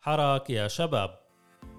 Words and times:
حراك 0.00 0.50
يا 0.50 0.68
شباب. 0.68 1.18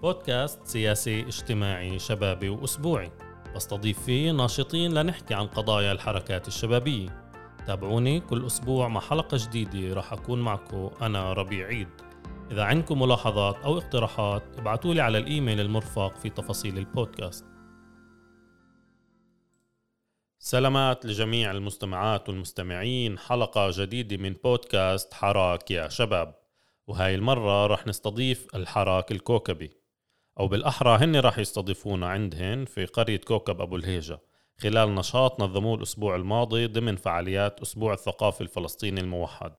بودكاست 0.02 0.68
سياسي 0.68 1.22
اجتماعي 1.22 2.00
شبابي 2.00 2.50
وأسبوعي. 2.50 3.12
بستضيف 3.56 4.04
فيه 4.04 4.32
ناشطين 4.32 4.94
لنحكي 4.94 5.34
عن 5.34 5.48
قضايا 5.48 5.92
الحركات 5.92 6.48
الشبابية. 6.48 7.32
تابعوني 7.68 8.20
كل 8.20 8.46
أسبوع 8.46 8.88
مع 8.88 9.02
حلقة 9.02 9.38
جديدة 9.38 9.94
راح 9.94 10.14
أكون 10.14 10.42
معكم 10.42 10.92
أنا 11.02 11.34
ربيع 11.34 11.68
عيد. 11.68 11.88
إذا 12.52 12.64
عندكم 12.64 13.02
ملاحظات 13.02 13.56
أو 13.56 13.78
اقتراحات 13.78 14.44
ابعتوا 14.60 14.94
لي 14.94 15.02
على 15.02 15.18
الإيميل 15.18 15.60
المرفق 15.60 16.18
في 16.18 16.30
تفاصيل 16.30 16.78
البودكاست. 16.78 17.46
سلامات 20.40 21.06
لجميع 21.06 21.52
المستمعات 21.52 22.30
والمستمعين. 22.30 23.20
حلقة 23.20 23.70
جديدة 23.74 24.18
من 24.18 24.34
بودكاست 24.34 25.14
حراك 25.14 25.72
يا 25.72 25.90
شباب. 25.90 26.49
وهاي 26.90 27.16
المرة 27.16 27.68
رح 27.68 27.88
نستضيف 27.88 28.48
الحراك 28.56 29.12
الكوكبي. 29.12 29.70
أو 30.40 30.48
بالأحرى 30.48 30.98
هن 30.98 31.16
رح 31.16 31.40
يستضيفونا 31.40 32.08
عندهن 32.08 32.66
في 32.66 32.86
قرية 32.86 33.18
كوكب 33.18 33.62
أبو 33.62 33.76
الهيجة. 33.76 34.20
خلال 34.58 34.96
نشاط 34.96 35.42
نظموه 35.42 35.76
الأسبوع 35.76 36.16
الماضي 36.16 36.68
ضمن 36.68 36.96
فعاليات 36.96 37.62
أسبوع 37.62 37.94
الثقافة 37.94 38.44
الفلسطيني 38.44 39.02
الموحد. 39.02 39.52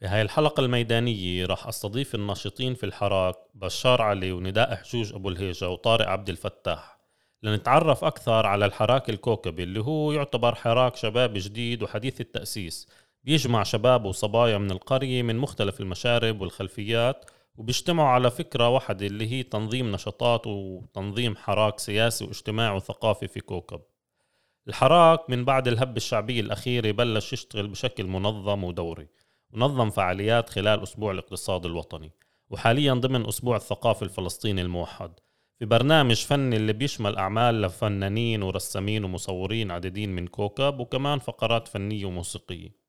في 0.00 0.06
هاي 0.06 0.22
الحلقة 0.22 0.60
الميدانية 0.60 1.46
راح 1.46 1.66
أستضيف 1.66 2.14
الناشطين 2.14 2.74
في 2.74 2.86
الحراك 2.86 3.36
بشار 3.54 4.02
علي 4.02 4.32
ونداء 4.32 4.74
حجوج 4.76 5.14
أبو 5.14 5.28
الهيجة 5.28 5.68
وطارق 5.68 6.08
عبد 6.08 6.28
الفتاح. 6.28 6.98
لنتعرف 7.42 8.04
أكثر 8.04 8.46
على 8.46 8.64
الحراك 8.64 9.10
الكوكبي 9.10 9.62
اللي 9.62 9.80
هو 9.80 10.12
يعتبر 10.12 10.54
حراك 10.54 10.96
شباب 10.96 11.32
جديد 11.36 11.82
وحديث 11.82 12.20
التأسيس. 12.20 12.88
بيجمع 13.24 13.62
شباب 13.62 14.04
وصبايا 14.04 14.58
من 14.58 14.70
القرية 14.70 15.22
من 15.22 15.36
مختلف 15.36 15.80
المشارب 15.80 16.40
والخلفيات 16.40 17.30
وبيجتمعوا 17.56 18.08
على 18.08 18.30
فكرة 18.30 18.68
واحدة 18.68 19.06
اللي 19.06 19.32
هي 19.32 19.42
تنظيم 19.42 19.92
نشاطات 19.92 20.46
وتنظيم 20.46 21.36
حراك 21.36 21.78
سياسي 21.78 22.24
واجتماعي 22.24 22.76
وثقافي 22.76 23.28
في 23.28 23.40
كوكب. 23.40 23.80
الحراك 24.68 25.30
من 25.30 25.44
بعد 25.44 25.68
الهبة 25.68 25.96
الشعبية 25.96 26.40
الأخيرة 26.40 26.90
بلش 26.90 27.32
يشتغل 27.32 27.68
بشكل 27.68 28.06
منظم 28.06 28.64
ودوري 28.64 29.08
ونظم 29.52 29.90
فعاليات 29.90 30.50
خلال 30.50 30.82
أسبوع 30.82 31.12
الاقتصاد 31.12 31.66
الوطني 31.66 32.12
وحاليا 32.50 32.94
ضمن 32.94 33.26
أسبوع 33.26 33.56
الثقافة 33.56 34.04
الفلسطيني 34.04 34.60
الموحد. 34.62 35.12
في 35.58 35.64
برنامج 35.64 36.24
فني 36.24 36.56
اللي 36.56 36.72
بيشمل 36.72 37.16
أعمال 37.16 37.62
لفنانين 37.62 38.42
ورسامين 38.42 39.04
ومصورين 39.04 39.70
عديدين 39.70 40.14
من 40.14 40.26
كوكب 40.26 40.80
وكمان 40.80 41.18
فقرات 41.18 41.68
فنية 41.68 42.06
وموسيقية. 42.06 42.81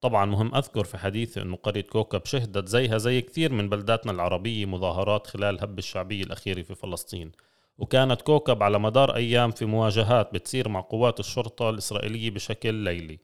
طبعا 0.00 0.24
مهم 0.24 0.54
أذكر 0.54 0.84
في 0.84 0.98
حديثي 0.98 1.42
أنه 1.42 1.56
قرية 1.56 1.80
كوكب 1.82 2.24
شهدت 2.24 2.68
زيها 2.68 2.98
زي 2.98 3.20
كثير 3.20 3.52
من 3.52 3.68
بلداتنا 3.68 4.12
العربية 4.12 4.66
مظاهرات 4.66 5.26
خلال 5.26 5.54
الهبة 5.54 5.78
الشعبية 5.78 6.22
الأخيرة 6.22 6.62
في 6.62 6.74
فلسطين. 6.74 7.32
وكانت 7.78 8.22
كوكب 8.22 8.62
على 8.62 8.78
مدار 8.78 9.16
أيام 9.16 9.50
في 9.50 9.64
مواجهات 9.64 10.34
بتصير 10.34 10.68
مع 10.68 10.80
قوات 10.80 11.20
الشرطة 11.20 11.70
الإسرائيلية 11.70 12.30
بشكل 12.30 12.74
ليلي. 12.74 13.18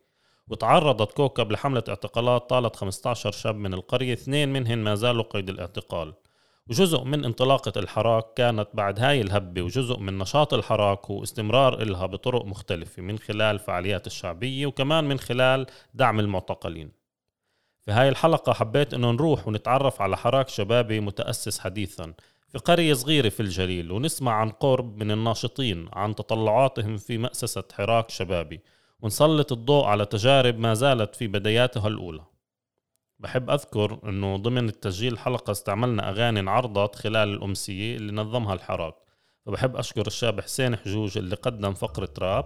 وتعرضت 0.48 1.12
كوكب 1.12 1.52
لحملة 1.52 1.84
اعتقالات 1.88 2.50
طالت 2.50 2.76
15 2.76 3.30
شاب 3.30 3.56
من 3.56 3.74
القرية 3.74 4.12
اثنين 4.12 4.52
منهم 4.52 4.78
ما 4.78 4.94
زالوا 4.94 5.24
قيد 5.24 5.48
الاعتقال. 5.48 6.14
وجزء 6.70 7.04
من 7.04 7.24
انطلاقة 7.24 7.72
الحراك 7.76 8.34
كانت 8.34 8.68
بعد 8.74 9.00
هاي 9.00 9.20
الهبة 9.20 9.62
وجزء 9.62 9.98
من 9.98 10.18
نشاط 10.18 10.54
الحراك 10.54 11.06
هو 11.06 11.22
استمرار 11.22 11.82
إلها 11.82 12.06
بطرق 12.06 12.44
مختلفة 12.44 13.02
من 13.02 13.18
خلال 13.18 13.58
فعاليات 13.58 14.06
الشعبية 14.06 14.66
وكمان 14.66 15.04
من 15.04 15.18
خلال 15.18 15.66
دعم 15.94 16.20
المعتقلين. 16.20 16.92
في 17.80 17.92
هاي 17.92 18.08
الحلقة 18.08 18.52
حبيت 18.52 18.94
إنه 18.94 19.10
نروح 19.10 19.48
ونتعرف 19.48 20.02
على 20.02 20.16
حراك 20.16 20.48
شبابي 20.48 21.00
متأسس 21.00 21.58
حديثا 21.58 22.14
في 22.48 22.58
قرية 22.58 22.94
صغيرة 22.94 23.28
في 23.28 23.40
الجليل 23.40 23.92
ونسمع 23.92 24.32
عن 24.32 24.50
قرب 24.50 24.96
من 24.96 25.10
الناشطين 25.10 25.88
عن 25.92 26.14
تطلعاتهم 26.14 26.96
في 26.96 27.18
مأسسة 27.18 27.64
حراك 27.72 28.10
شبابي 28.10 28.60
ونسلط 29.00 29.52
الضوء 29.52 29.84
على 29.84 30.04
تجارب 30.06 30.58
ما 30.58 30.74
زالت 30.74 31.14
في 31.14 31.26
بداياتها 31.26 31.88
الأولى. 31.88 32.31
بحب 33.22 33.50
أذكر 33.50 33.98
أنه 34.08 34.36
ضمن 34.36 34.68
التسجيل 34.68 35.12
الحلقة 35.12 35.50
استعملنا 35.50 36.08
أغاني 36.08 36.40
انعرضت 36.40 36.96
خلال 36.96 37.28
الأمسية 37.28 37.96
اللي 37.96 38.12
نظمها 38.12 38.54
الحراك. 38.54 38.94
فبحب 39.46 39.76
أشكر 39.76 40.06
الشاب 40.06 40.40
حسين 40.40 40.76
حجوج 40.76 41.18
اللي 41.18 41.36
قدم 41.36 41.74
فقرة 41.74 42.08
راب 42.18 42.44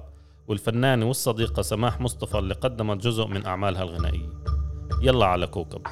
والفنانة 0.49 1.07
والصديقة 1.07 1.63
سماح 1.63 2.01
مصطفى 2.01 2.39
اللي 2.39 2.55
قدمت 2.55 3.03
جزء 3.03 3.27
من 3.27 3.47
أعمالها 3.47 3.83
الغنائية. 3.83 4.31
يلا 5.03 5.27
على 5.27 5.47
كوكب. 5.47 5.83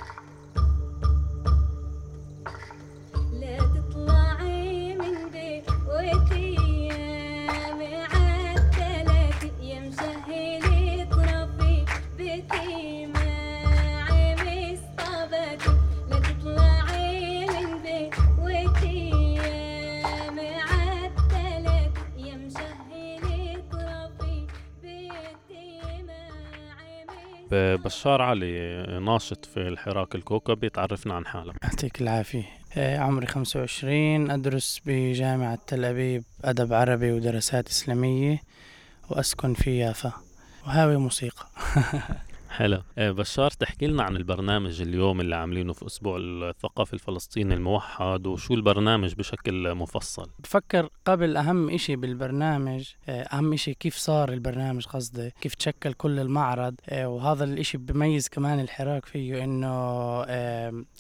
بشار 27.85 28.23
علي 28.23 28.83
ناشط 29.01 29.45
في 29.45 29.69
الحراك 29.69 30.15
الكوكبي 30.15 30.69
تعرفنا 30.69 31.15
عن 31.15 31.27
حالك. 31.27 31.55
يعطيك 31.63 32.01
العافية. 32.01 32.45
آه، 32.77 32.99
عمري 32.99 33.27
25 33.27 34.31
أدرس 34.31 34.81
بجامعة 34.87 35.59
تل 35.67 35.85
أبيب 35.85 36.25
أدب 36.45 36.73
عربي 36.73 37.13
ودراسات 37.13 37.69
إسلامية 37.69 38.43
وأسكن 39.11 39.55
في 39.55 39.79
يافا. 39.79 40.13
وهاوي 40.67 40.97
موسيقى. 40.97 41.47
حلو 42.55 42.83
إيه، 42.99 43.11
بشار 43.11 43.51
تحكي 43.51 43.87
لنا 43.87 44.03
عن 44.03 44.17
البرنامج 44.17 44.83
اليوم 44.83 45.21
اللي 45.21 45.37
عاملينه 45.37 45.73
في 45.73 45.87
أسبوع 45.87 46.19
الثقافي 46.21 46.95
الفلسطيني 46.95 47.55
الموحد 47.55 48.27
وشو 48.27 48.55
البرنامج 48.55 49.15
بشكل 49.15 49.75
مفصل؟ 49.75 50.31
بفكر 50.39 50.89
قبل 51.05 51.37
أهم 51.37 51.71
إشي 51.71 51.97
بالبرنامج 51.97 52.89
إيه، 53.09 53.23
أهم 53.23 53.53
إشي 53.53 53.75
كيف 53.75 53.97
صار 53.97 54.33
البرنامج 54.33 54.87
قصدي 54.87 55.31
كيف 55.41 55.55
تشكل 55.55 55.93
كل 55.93 56.21
المعرض 56.21 56.75
إيه، 56.93 57.07
وهذا 57.07 57.45
الإشي 57.45 57.79
بميز 57.79 58.29
كمان 58.29 58.61
الحراك 58.61 59.07
فيه 59.07 59.45
إنه 59.45 59.75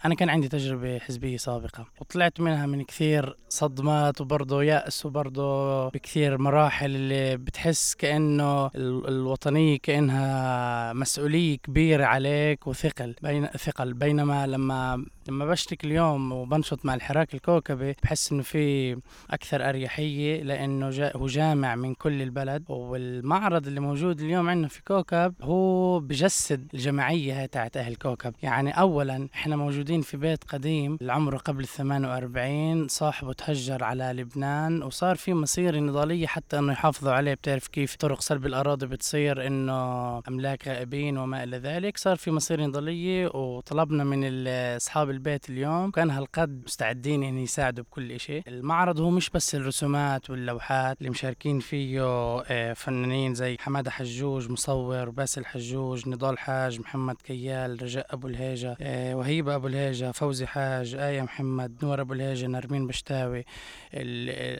أنا 0.04 0.14
كان 0.19 0.28
عندي 0.28 0.48
تجربة 0.48 0.98
حزبية 0.98 1.37
سابقة 1.37 1.87
وطلعت 2.00 2.41
منها 2.41 2.66
من 2.66 2.84
كثير 2.84 3.37
صدمات 3.48 4.20
وبرضه 4.20 4.62
يأس 4.62 5.06
وبرضه 5.06 5.88
بكثير 5.88 6.38
مراحل 6.38 6.97
اللي 6.97 7.37
بتحس 7.37 7.94
كأنه 7.94 8.70
الوطنية 8.76 9.78
كأنها 9.82 10.93
مسؤولية 10.93 11.44
كبيرة 11.53 12.05
عليك 12.05 12.66
وثقل 12.66 13.15
بين 13.22 13.47
ثقل 13.47 13.94
بينما 13.94 14.47
لما 14.47 15.06
لما 15.28 15.46
بشتك 15.46 15.84
اليوم 15.84 16.32
وبنشط 16.32 16.84
مع 16.84 16.94
الحراك 16.94 17.34
الكوكبي 17.34 17.96
بحس 18.02 18.32
إنه 18.32 18.42
في 18.42 18.96
أكثر 19.30 19.68
أريحية 19.68 20.42
لأنه 20.42 20.90
جا 20.90 21.12
هو 21.16 21.26
جامع 21.26 21.74
من 21.74 21.94
كل 21.94 22.22
البلد. 22.22 22.64
والمعرض 22.68 23.66
اللي 23.66 23.80
موجود 23.80 24.20
اليوم 24.20 24.48
عندنا 24.48 24.68
في 24.68 24.82
كوكب 24.84 25.34
هو 25.42 26.00
بجسد 26.00 26.68
الجماعيه 26.74 27.40
هاي 27.40 27.46
تاعت 27.46 27.76
أهل 27.76 27.96
كوكب. 27.96 28.34
يعني 28.42 28.70
اولا 28.70 29.28
إحنا 29.34 29.56
موجودين 29.56 30.00
في 30.02 30.16
بيت 30.16 30.44
قديم 30.44 30.98
العمر 31.02 31.36
قبل 31.36 31.60
ال 31.60 31.68
48 31.68 32.88
صاحبه 32.88 33.32
تهجر 33.32 33.84
على 33.84 34.12
لبنان 34.12 34.82
وصار 34.82 35.16
في 35.16 35.34
مسيره 35.34 35.78
نضالية 35.78 36.26
حتى 36.26 36.58
إنه 36.58 36.72
يحافظوا 36.72 37.12
عليه. 37.12 37.34
بتعرف 37.34 37.68
كيف 37.68 37.96
طرق 37.96 38.20
سلب 38.20 38.46
الأراضي 38.46 38.86
بتصير 38.86 39.46
إنه 39.46 40.18
أملاك 40.28 40.68
غائبين 40.68 41.18
وما 41.18 41.44
إلى 41.44 41.56
ذلك؟ 41.58 41.96
صار 41.96 42.16
في 42.16 42.30
مسيره 42.30 42.62
نضالية 42.66 43.26
وطلبنا 43.28 44.04
من 44.04 44.46
أصحاب 44.48 45.10
البيت 45.14 45.50
اليوم 45.50 45.91
كان 45.91 46.10
هالقد 46.10 46.62
مستعدين 46.64 47.22
يعني 47.22 47.43
يساعدوا 47.43 47.84
بكل 47.84 48.20
شيء 48.20 48.43
المعرض 48.49 49.00
هو 49.00 49.11
مش 49.11 49.31
بس 49.31 49.55
الرسومات 49.55 50.31
واللوحات 50.31 50.99
اللي 50.99 51.11
مشاركين 51.11 51.61
فيه 51.61 52.02
آه، 52.46 52.72
فنانين 52.72 53.34
زي 53.34 53.56
حمادة 53.61 53.90
حجوج 53.90 54.50
مصور 54.50 55.11
باسل 55.11 55.44
حجوج 55.44 56.08
نضال 56.08 56.38
حاج 56.38 56.81
محمد 56.81 57.16
كيال 57.25 57.82
رجاء 57.82 58.06
أبو 58.11 58.28
الهيجة 58.28 58.76
آه، 58.81 59.14
وهيبة 59.14 59.55
أبو 59.55 59.66
الهيجة 59.66 60.11
فوزي 60.11 60.46
حاج 60.46 60.94
آية 60.94 61.22
محمد 61.22 61.72
نور 61.82 62.00
أبو 62.00 62.12
الهيجة 62.12 62.46
نرمين 62.46 62.87
بشتاوي. 62.87 63.44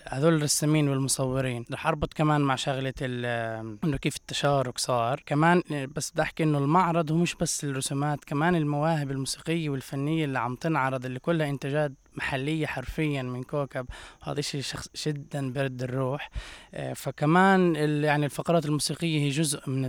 هذول 0.09 0.35
الرسامين 0.35 0.89
والمصورين. 0.89 1.65
رح 1.73 1.87
أربط 1.87 2.15
كمان 2.15 2.41
مع 2.41 2.55
شغلة 2.55 2.95
إنه 3.01 3.97
كيف 3.97 4.17
التشارك 4.17 4.79
صار. 4.79 5.23
كمان 5.27 5.63
بس 5.97 6.11
بدي 6.11 6.23
أحكي 6.23 6.43
إنه 6.43 6.59
المعرض 6.59 7.13
هو 7.13 7.17
مش 7.17 7.35
بس 7.35 7.65
الرسومات 7.65 8.25
كمان 8.25 8.57
المواهب 8.57 9.11
الموسيقية 9.11 9.71
والفنية 9.71 10.25
اللي 10.25 10.39
عم 10.45 10.55
تنعرض 10.55 11.07
اللي 11.07 11.19
كلها 11.19 11.51
إنتاجات 11.51 11.93
محلية 12.17 12.67
حرفيا 12.67 13.23
من 13.23 13.43
كوكب 13.43 13.87
وهذا 14.23 14.41
شيء 14.41 14.61
شخص 14.61 14.89
جدا 15.07 15.53
برد 15.53 15.83
الروح. 15.83 16.31
آه، 16.75 16.93
فكمان 16.93 17.77
يعني 18.05 18.25
الفقرات 18.27 18.67
الموسيقية 18.67 19.21
هي 19.21 19.29
جزء 19.29 19.71
من 19.71 19.89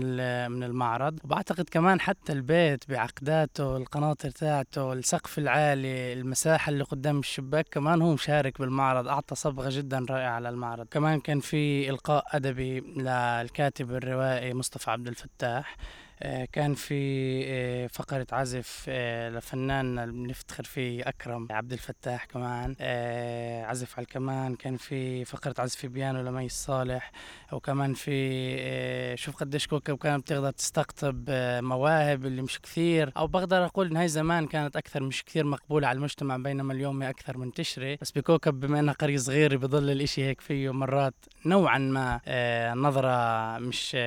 من 0.52 0.64
المعرض. 0.64 1.20
وبعتقد 1.24 1.70
كمان 1.70 2.00
حتى 2.02 2.34
البيت 2.34 2.90
بعقداته 2.90 3.78
القناطر 3.78 4.30
تاعته 4.30 4.94
السقف 4.94 5.38
العالي 5.38 6.14
المساحة 6.14 6.70
اللي 6.70 6.84
قدام 6.84 7.20
الشباك 7.20 7.68
كمان 7.72 8.02
هو 8.02 8.14
مشارك 8.14 8.60
بالمعرض. 8.60 9.08
أعطى 9.08 9.36
صبغة 9.36 9.70
جدا 9.70 10.06
رائعة 10.10 10.40
للمعرض 10.40 10.88
كمان 10.92 11.20
كان 11.20 11.40
في 11.40 11.90
إلقاء 11.90 12.26
أدبي 12.32 12.80
للكاتب 12.80 13.92
الروائي 13.92 14.54
مصطفى 14.54 14.92
عبد 14.92 15.08
الفتاح. 15.08 15.78
كان 16.52 16.74
في 16.74 16.96
آه، 17.48 17.88
فقرة 17.88 18.28
عزف 18.32 18.86
آه، 18.90 19.30
لفنان 19.30 20.12
بنفتخر 20.12 20.64
فيه 20.64 21.10
أكرم 21.10 21.48
عبد 21.52 21.74
الفتاح 21.74 22.26
كمان 22.26 22.76
عزف 23.66 23.94
على 23.98 24.04
الكمان. 24.04 24.56
كان 24.56 24.78
في 24.78 25.26
فقرة 25.26 25.56
عزف 25.60 25.86
بيانو 25.86 26.22
لمي 26.22 26.46
الصالح 26.46 27.12
وكمان 27.52 27.94
في 27.94 29.16
شوف 29.18 29.36
قديش 29.36 29.68
كوكب 29.68 29.98
كانت 29.98 30.24
بتقدر 30.24 30.52
تستقطب 30.52 31.26
مواهب 31.64 32.26
اللي 32.26 32.42
مش 32.42 32.62
كثير. 32.62 33.12
أو 33.18 33.28
بقدر 33.28 33.66
أقول 33.66 33.88
إن 33.88 33.98
هاي 33.98 34.08
زمان 34.08 34.48
كانت 34.48 34.76
أكثر 34.76 35.04
مش 35.04 35.24
كثير 35.24 35.46
مقبولة 35.46 35.88
على 35.88 35.96
المجتمع 35.96 36.38
بينما 36.38 36.74
اليوم 36.74 37.04
هي 37.04 37.10
أكثر 37.10 37.38
منتشرة. 37.38 37.98
بس 38.02 38.12
بكوكب 38.12 38.60
بما 38.60 38.80
إنها 38.80 38.94
قرية 38.94 39.18
صغيرة 39.18 39.56
بضل 39.58 39.90
الإشي 39.90 40.24
هيك 40.24 40.42
فيه 40.42 40.74
مرات 40.74 41.14
نوعا 41.46 41.78
ما 41.78 42.22
نظرة 42.74 43.58
مش 43.58 43.98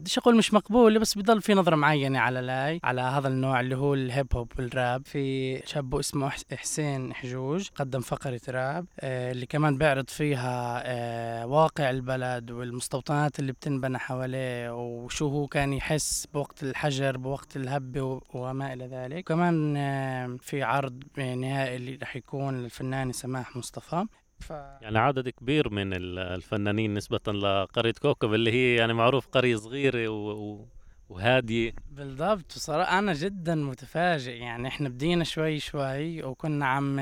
بديش 0.00 0.18
أقول 0.18 0.36
مش 0.36 0.54
مقبولة 0.54 0.98
بس 0.98 1.18
بضل 1.18 1.39
في 1.40 1.54
نظرة 1.54 1.76
معينة 1.76 2.18
على 2.18 2.40
لاي 2.40 2.80
على 2.84 3.00
هذا 3.00 3.28
النوع 3.28 3.60
اللي 3.60 3.76
هو 3.76 3.94
الهيب 3.94 4.26
هوب 4.34 4.52
والراب. 4.58 5.06
في 5.06 5.56
شاب 5.66 5.94
اسمه 5.94 6.32
حسين 6.52 7.14
حجوج 7.14 7.68
قدم 7.74 8.00
فقرة 8.00 8.40
راب 8.48 8.86
آه 9.00 9.32
اللي 9.32 9.46
كمان 9.46 9.78
بيعرض 9.78 10.10
فيها 10.10 10.82
آه 10.84 11.46
واقع 11.46 11.90
البلد 11.90 12.50
والمستوطنات 12.50 13.38
اللي 13.38 13.52
بتنبنى 13.52 13.98
حواليه 13.98 14.74
وشو 14.74 15.28
هو 15.28 15.46
كان 15.46 15.72
يحس 15.72 16.26
بوقت 16.34 16.62
الحجر 16.62 17.16
بوقت 17.16 17.56
الهبة 17.56 18.20
وما 18.34 18.72
إلى 18.72 18.86
ذلك. 18.86 19.24
كمان 19.24 19.76
آه 19.76 20.36
في 20.40 20.62
عرض 20.62 21.02
نهائي 21.18 21.76
اللي 21.76 21.98
رح 22.02 22.16
يكون 22.16 22.62
للفنانة 22.62 23.12
سماح 23.12 23.56
مصطفى. 23.56 24.04
ف... 24.40 24.50
يعني 24.80 24.98
عدد 24.98 25.28
كبير 25.28 25.70
من 25.70 25.92
الفنانين 26.18 26.94
نسبة 26.94 27.32
لقرية 27.32 27.92
كوكب 28.02 28.34
اللي 28.34 28.52
هي 28.52 28.74
يعني 28.76 28.92
معروف 28.94 29.26
قرية 29.26 29.56
صغيرة 29.56 30.08
و... 30.08 30.64
وهادية 31.10 31.72
بالضبط 31.90 32.54
بصراحة 32.56 32.98
أنا 32.98 33.12
جدا 33.12 33.54
متفاجئ 33.54 34.32
يعني 34.36 34.68
إحنا 34.68 34.88
بدينا 34.88 35.24
شوي 35.24 35.58
شوي 35.58 36.22
وكنا 36.22 36.66
عم 36.66 37.00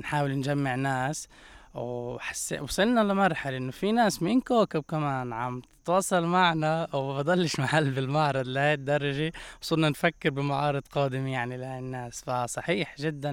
نحاول 0.00 0.30
نجمع 0.38 0.74
ناس 0.74 1.28
وحسيت 1.74 2.60
وصلنا 2.60 3.00
لمرحلة 3.00 3.56
إنه 3.56 3.70
في 3.70 3.92
ناس 3.92 4.22
من 4.22 4.40
كوكب 4.40 4.82
كمان 4.88 5.32
عم 5.32 5.62
تواصل 5.84 6.24
معنا 6.24 6.94
وبضلش 6.94 7.60
محل 7.60 7.90
بالمعرض 7.90 8.46
لهي 8.46 8.74
الدرجة 8.74 9.32
وصرنا 9.62 9.88
نفكر 9.88 10.30
بمعارض 10.30 10.82
قادمة 10.92 11.32
يعني 11.32 11.56
للناس 11.56 12.22
فصحيح 12.26 12.94
جدا 12.98 13.30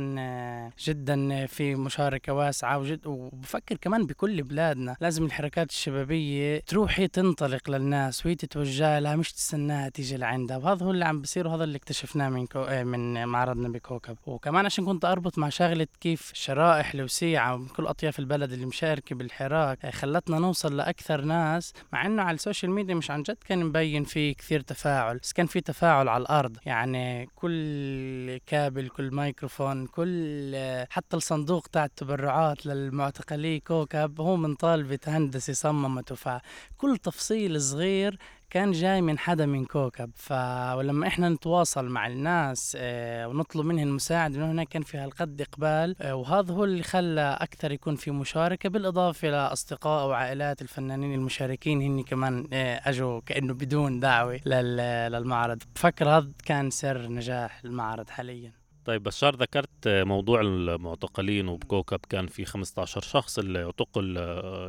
جدا 0.80 1.46
في 1.46 1.76
مشاركة 1.76 2.34
واسعة 2.34 2.78
وجد 2.78 3.08
وبفكر 3.08 3.76
كمان 3.76 4.06
بكل 4.06 4.44
بلادنا 4.44 4.96
لازم 5.02 5.26
الحركات 5.26 5.70
الشبابية 5.70 6.60
تروح 6.68 7.00
هي 7.00 7.08
تنطلق 7.08 7.70
للناس 7.70 8.26
وهي 8.26 8.36
تتوجه 8.36 9.00
لها 9.00 9.16
مش 9.16 9.34
تستناها 9.34 9.90
تيجي 9.90 10.18
لعندها. 10.18 10.58
وهذا 10.58 10.86
هو 10.86 10.92
اللي 10.92 11.06
عم 11.06 11.22
بصير 11.22 11.48
وهذا 11.48 11.64
اللي 11.64 11.78
اكتشفناه 11.78 12.30
من 12.30 12.48
كو... 12.48 12.66
من 12.84 13.26
معرضنا 13.26 13.70
بكوكب. 13.70 14.18
وكمان 14.26 14.66
عشان 14.66 14.86
كنت 14.86 15.06
أربط 15.06 15.38
مع 15.38 15.50
شغلة 15.50 15.88
كيف 16.02 16.32
الشرائح 16.32 16.94
الوسيعة 16.94 17.56
من 17.58 17.68
كل 17.68 17.86
أطياف 17.88 18.20
البلد 18.20 18.52
اللي 18.52 18.66
مشاركة 18.66 19.16
بالحراك 19.16 19.90
خلتنا 19.90 20.40
نوصل 20.40 20.78
لأكثر 20.78 21.22
ناس 21.22 21.74
مع 21.94 22.06
إنه 22.06 22.22
على 22.22 22.37
ال 22.38 22.42
social 22.42 22.72
media 22.72 22.96
مش 22.96 23.12
عن 23.12 23.24
جد 23.24 23.38
كان 23.48 23.64
مبين 23.66 24.04
فيه 24.04 24.34
كثير 24.36 24.62
تفاعل 24.62 25.18
بس 25.18 25.34
كان 25.34 25.46
في 25.46 25.62
تفاعل 25.62 26.08
على 26.08 26.22
الأرض. 26.22 26.58
يعني 26.66 27.30
كل 27.36 28.38
كابل 28.46 28.90
كل 28.90 29.12
مايكروفون 29.12 29.88
كل 29.88 30.56
حتى 30.90 31.18
الصندوق 31.18 31.68
تاع 31.68 31.86
التبرعات 31.86 32.66
للمعتقلي 32.66 33.60
كوكب 33.60 34.22
هو 34.22 34.36
من 34.36 34.56
طالبة 34.56 35.00
هندسة 35.08 35.54
صممته 35.54 36.16
فكل 36.16 36.98
تفصيل 36.98 37.62
صغير 37.62 38.18
كان 38.50 38.72
جاي 38.72 39.02
من 39.02 39.20
حدا 39.20 39.46
من 39.46 39.66
كوكب 39.66 40.12
فلما 40.16 41.08
إحنا 41.08 41.30
نتواصل 41.30 41.86
مع 41.90 42.08
الناس 42.08 42.78
آه 42.80 43.28
ونطلب 43.28 43.66
منهم 43.66 43.88
المساعدة 43.88 44.36
إنه 44.36 44.52
هناك 44.52 44.68
كان 44.68 44.82
في 44.82 44.98
هالقد 44.98 45.42
إقبال 45.42 45.96
آه 46.02 46.16
وهذا 46.16 46.54
هو 46.54 46.64
اللي 46.64 46.84
خلى 46.84 47.38
أكثر 47.42 47.72
يكون 47.72 47.96
في 47.96 48.12
مشاركة 48.12 48.70
بالإضافة 48.70 49.28
لاصدقاء 49.30 50.08
وعائلات 50.08 50.62
الفنانين 50.62 51.14
المشاركين 51.14 51.82
هني 51.82 52.04
كمان 52.04 52.48
آه 52.54 52.82
أجوا 52.86 53.22
كأنه 53.26 53.54
بدون 53.54 54.00
دعوة 54.00 54.40
للمعرض. 54.46 55.64
بفكر 55.76 56.10
هذا 56.10 56.30
كان 56.46 56.70
سر 56.70 57.08
نجاح 57.08 57.62
المعرض 57.66 58.10
حاليا. 58.10 58.52
طيب 58.88 59.04
بشار 59.04 59.36
ذكرت 59.36 59.88
موضوع 59.88 60.42
المعتقلين 60.42 61.48
وبكوكب 61.48 62.00
كان 62.10 62.28
في 62.28 62.46
15 62.46 63.02
شخص 63.02 63.40
اللي 63.40 63.66
اعتقل 63.66 64.18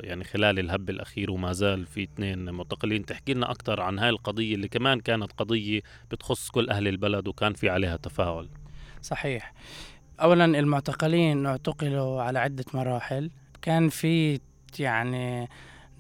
يعني 0.05 0.25
خلال 0.25 0.59
الهب 0.59 0.91
الأخير 0.91 1.31
وما 1.31 1.53
زال 1.53 1.87
في 1.87 2.03
اثنين 2.03 2.50
معتقلين. 2.50 3.05
تحكي 3.06 3.35
لنا 3.35 3.50
أكثر 3.50 3.81
عن 3.81 3.99
هاي 3.99 4.09
القضية 4.09 4.55
اللي 4.55 4.69
كمان 4.69 5.00
كانت 5.00 5.32
قضية 5.32 5.81
بتخص 6.11 6.50
كل 6.50 6.70
أهل 6.70 6.88
البلد 6.88 7.29
وكان 7.29 7.53
في 7.53 7.69
عليها 7.69 7.97
تفاعل. 7.97 8.49
صحيح. 9.03 9.53
أولا 10.21 10.44
المعتقلين 10.44 11.47
اعتقلوا 11.47 12.23
على 12.23 12.38
عدة 12.38 12.64
مراحل. 12.75 13.31
كان 13.62 13.88
في 13.88 14.41
يعني 14.79 15.49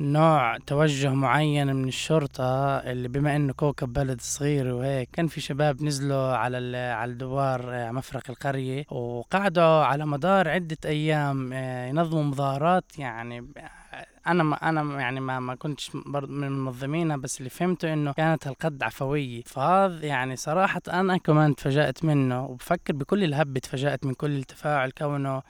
نوع 0.00 0.58
توجه 0.58 1.14
معين 1.14 1.76
من 1.76 1.88
الشرطة 1.88 2.76
اللي 2.76 3.08
بما 3.08 3.36
إنه 3.36 3.52
كوكب 3.52 3.92
بلد 3.92 4.20
صغير 4.20 4.74
وهيك 4.74 5.08
كان 5.12 5.26
في 5.26 5.40
شباب 5.40 5.82
نزلوا 5.82 6.36
على 6.36 6.76
على 6.76 7.12
الدوار 7.12 7.74
آه، 7.74 7.90
مفرق 7.90 8.22
القرية 8.30 8.84
وقعدوا 8.90 9.84
على 9.84 10.06
مدار 10.06 10.48
عدة 10.48 10.76
أيام 10.84 11.52
آه، 11.52 11.88
ينظموا 11.88 12.22
مظاهرات. 12.22 12.98
يعني 12.98 13.38
آه، 13.38 14.06
أنا 14.26 14.42
ما 14.42 14.68
أنا 14.68 15.00
يعني 15.00 15.20
ما 15.20 15.40
ما 15.40 15.54
كنتش 15.54 15.90
برضه 16.06 16.32
من 16.32 16.64
منظمينها 16.64 17.16
بس 17.16 17.38
اللي 17.38 17.50
فهمته 17.50 17.92
إنه 17.92 18.12
كانت 18.12 18.46
هالقد 18.46 18.82
عفوية. 18.82 19.42
فهذا 19.46 20.06
يعني 20.06 20.36
صراحة 20.36 20.82
أنا 20.92 21.16
كمان 21.16 21.54
تفاجأت 21.54 22.04
منه 22.04 22.46
وبفكر 22.46 22.92
بكل 22.92 23.24
الهبه 23.24 23.60
تفاجأت 23.60 24.06
من 24.06 24.14
كل 24.14 24.30
التفاعل 24.36 24.90
كونه 24.90 25.42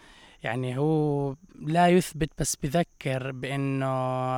يعني 0.42 0.78
هو 0.78 1.34
لا 1.66 1.88
يثبت 1.88 2.30
بس 2.38 2.56
بذكر 2.62 3.32
بأنه 3.32 3.88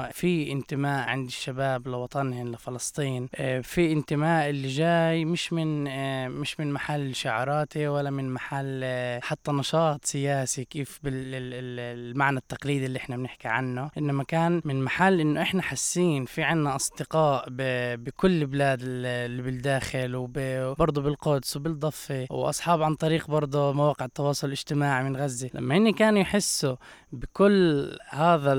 في 0.09 0.53
انتماء 0.53 1.09
عند 1.09 1.27
الشباب 1.27 1.89
لوطنهم 1.89 2.53
لفلسطين. 2.53 3.29
آه، 3.35 3.61
في 3.61 3.93
انتماء 3.93 4.51
اللي 4.51 4.69
جاي 4.69 5.25
مش 5.25 5.53
من 5.53 5.87
آه، 5.89 6.29
مش 6.29 6.61
من 6.61 6.73
محل 6.73 7.15
شعاراتي 7.15 7.89
ولا 7.89 8.11
من 8.11 8.35
محل 8.35 8.81
آه، 8.85 9.21
حتى 9.21 9.53
نشاط 9.53 10.05
سياسي 10.05 10.65
كيف 10.65 10.99
بالمعنى 11.03 12.39
التقليدي 12.39 12.87
اللي 12.87 12.97
إحنا 12.97 13.17
بنحكي 13.17 13.49
عنه. 13.49 13.91
إنما 13.99 14.25
كان 14.25 14.63
من 14.65 14.85
محل 14.85 15.21
إنه 15.21 15.43
إحنا 15.43 15.63
حاسين 15.63 16.25
في 16.25 16.43
عنا 16.43 16.77
أصدقاء 16.77 17.45
بكل 17.97 18.47
بلاد 18.47 18.79
اللي 18.83 19.43
بالداخل 19.43 20.17
وبرضه 20.17 21.03
بالقدس 21.03 21.57
وبالضفة. 21.57 22.27
وأصحاب 22.31 22.83
عن 22.83 22.95
طريق 22.95 23.31
برضه 23.31 23.73
مواقع 23.73 24.05
التواصل 24.05 24.47
الاجتماعي 24.47 25.05
من 25.05 25.17
غزة. 25.17 25.51
لما 25.55 25.77
هن 25.77 25.90
كانوا 25.93 26.21
يحسوا 26.21 26.77
بكل 27.13 27.99
هذا 28.09 28.53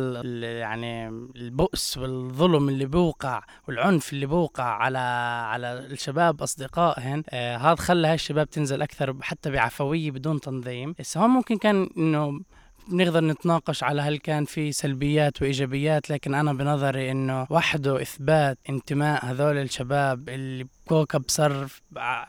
يعني 0.59 1.07
البؤس 1.35 1.97
والظلم 1.97 2.69
اللي 2.69 2.85
بوقع 2.85 3.43
والعنف 3.67 4.13
اللي 4.13 4.25
بوقع 4.25 4.63
على 4.63 4.97
على 5.51 5.73
الشباب 5.73 6.41
اصدقائهم 6.41 7.23
آه 7.29 7.57
هذا 7.57 7.75
خلى 7.75 8.07
هاي 8.07 8.13
الشباب 8.13 8.50
تنزل 8.50 8.81
أكثر 8.81 9.15
حتى 9.21 9.51
بعفوية 9.51 10.11
بدون 10.11 10.39
تنظيم. 10.39 10.95
بس 11.00 11.17
هون 11.17 11.29
ممكن 11.29 11.57
كان 11.57 11.89
إنه 11.97 12.41
نقدر 12.89 13.23
نتناقش 13.23 13.83
على 13.83 14.01
هل 14.01 14.17
كان 14.17 14.45
في 14.45 14.71
سلبيات 14.71 15.41
وإيجابيات 15.41 16.09
لكن 16.09 16.33
أنا 16.33 16.53
بنظري 16.53 17.11
إنه 17.11 17.47
وحده 17.50 18.01
إثبات 18.01 18.57
انتماء 18.69 19.25
هذول 19.25 19.57
الشباب 19.57 20.29
اللي 20.29 20.67
كوكب 20.91 21.24
صار 21.27 21.67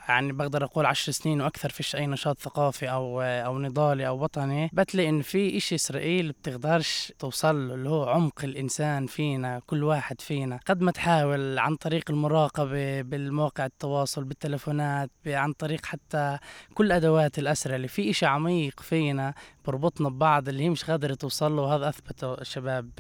يعني 0.09 0.33
بقدر 0.33 0.65
أقول 0.65 0.87
عشر 0.87 1.13
سنين 1.13 1.41
وأكثر 1.41 1.69
فيش 1.69 1.97
أي 1.97 2.07
نشاط 2.07 2.39
ثقافي 2.39 2.91
أو 2.91 3.21
أو 3.23 3.59
نضالي 3.59 4.07
أو 4.07 4.23
وطني. 4.23 4.71
بتلاقي 4.73 5.09
إن 5.09 5.23
في 5.23 5.57
إشي 5.57 5.75
إسرائيل 5.75 6.33
بتقدرش 6.33 7.13
توصل 7.19 7.69
له 7.69 7.75
اللي 7.75 7.89
هو 7.89 8.09
عمق 8.09 8.45
الإنسان 8.45 9.07
فينا 9.07 9.61
كل 9.67 9.85
واحد 9.85 10.21
فينا. 10.21 10.61
قد 10.67 10.83
ما 10.83 10.93
تحاول 10.93 11.59
عن 11.59 11.77
طريق 11.77 12.11
المراقبة 12.11 13.03
بالمواقع 13.03 13.67
التواصل 13.67 14.25
بالتلفونات 14.25 15.11
عن 15.27 15.53
طريق 15.53 15.87
حتى 15.87 16.39
كل 16.75 16.93
أدوات 16.93 17.39
الأسرة 17.39 17.77
اللي 17.77 17.89
في 17.89 18.11
إشي 18.11 18.27
عميق 18.27 18.81
فينا 18.81 19.35
بربطنا 19.65 20.09
ببعض 20.09 20.49
اللي 20.49 20.63
هي 20.63 20.69
مش 20.69 20.85
قادرة 20.85 21.15
توصل 21.15 21.57
له. 21.57 21.63
وهذا 21.63 21.89
أثبته 21.89 22.35
الشباب 22.35 22.91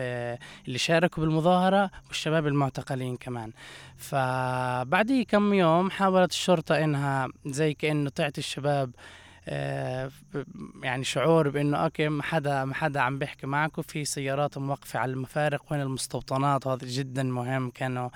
اللي 0.69 0.78
شاركوا 0.78 1.23
بالمظاهرة 1.25 1.90
والشباب 2.09 2.47
المعتقلين 2.47 3.16
كمان. 3.16 3.52
فبعديه 4.02 5.25
كم 5.25 5.54
يوم 5.54 5.90
حاولت 5.90 6.30
الشرطة 6.30 6.85
إنها 6.85 7.28
زي 7.47 7.75
كأنه 7.75 8.11
تعطي 8.11 8.38
الشباب 8.38 8.90
يعني 10.82 11.04
شعور 11.04 11.49
بإنه 11.49 11.76
أوكي 11.76 12.08
ما 12.08 12.22
حدا 12.22 12.64
ما 12.64 12.75
حدا 12.75 13.00
عم 13.00 13.18
بيحكي 13.18 13.46
معكم 13.46 13.82
في 13.82 14.04
سيارات 14.04 14.58
موقفة 14.58 14.99
على 14.99 15.12
المفارق. 15.12 15.62
وين 15.70 15.80
المستوطنات؟ 15.80 16.66
وهذا 16.66 16.87
جدا 16.87 17.22
مهم. 17.22 17.70
كانوا 17.70 18.08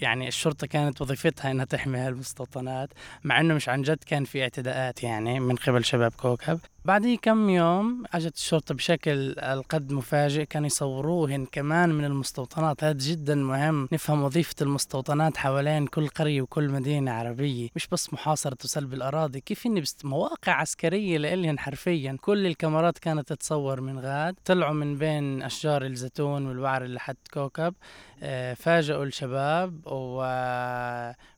يعني 0.00 0.28
الشرطة 0.28 0.66
كانت 0.66 1.02
وظيفتها 1.02 1.50
إنها 1.50 1.64
تحمي 1.64 1.98
هالمستوطنات 1.98 2.90
مع 3.24 3.40
إنه 3.40 3.54
مش 3.54 3.68
عن 3.68 3.82
جد 3.82 4.04
كان 4.06 4.24
في 4.24 4.42
اعتداءات 4.42 5.02
يعني 5.02 5.40
من 5.40 5.56
قبل 5.56 5.84
شباب 5.84 6.12
كوكب. 6.12 6.60
بعديه 6.84 7.18
كم 7.18 7.50
يوم 7.50 8.04
أجت 8.12 8.36
الشرطة 8.36 8.74
بشكل 8.74 9.38
القد 9.38 9.92
مفاجئ. 9.92 10.44
كانوا 10.44 10.66
يصوروهن 10.66 11.46
كمان 11.46 11.88
من 11.88 12.04
المستوطنات. 12.04 12.84
هذا 12.84 12.98
جدا 12.98 13.34
مهم. 13.34 13.88
نفهم 13.92 14.22
وظيفة 14.22 14.54
المستوطنات 14.62 15.36
حوالين 15.36 15.86
كل 15.86 16.08
قرية 16.08 16.42
وكل 16.42 16.68
مدينة 16.68 17.12
عربية. 17.12 17.68
مش 17.76 17.86
بس 17.86 18.14
محاصرة 18.14 18.56
وسلب 18.64 18.94
الأراضي. 18.94 19.40
كيف 19.40 19.66
إني 19.66 19.80
بست 19.80 20.04
مواقع 20.20 20.52
عسكرية 20.52 21.18
لإلهن 21.18 21.58
حرفيا. 21.58 22.16
كل 22.20 22.46
الكاميرات 22.46 22.98
كانت 22.98 23.28
تتصور 23.28 23.80
من 23.80 23.98
غاد. 23.98 24.34
طلعوا 24.44 24.74
من 24.74 24.98
بين 24.98 25.42
أشجار 25.42 25.84
الزيتون 25.84 26.46
والوعر 26.46 26.84
اللي 26.84 27.00
حد 27.00 27.16
كوكب. 27.32 27.74
فاجئوا 28.56 29.04
الشباب 29.04 29.86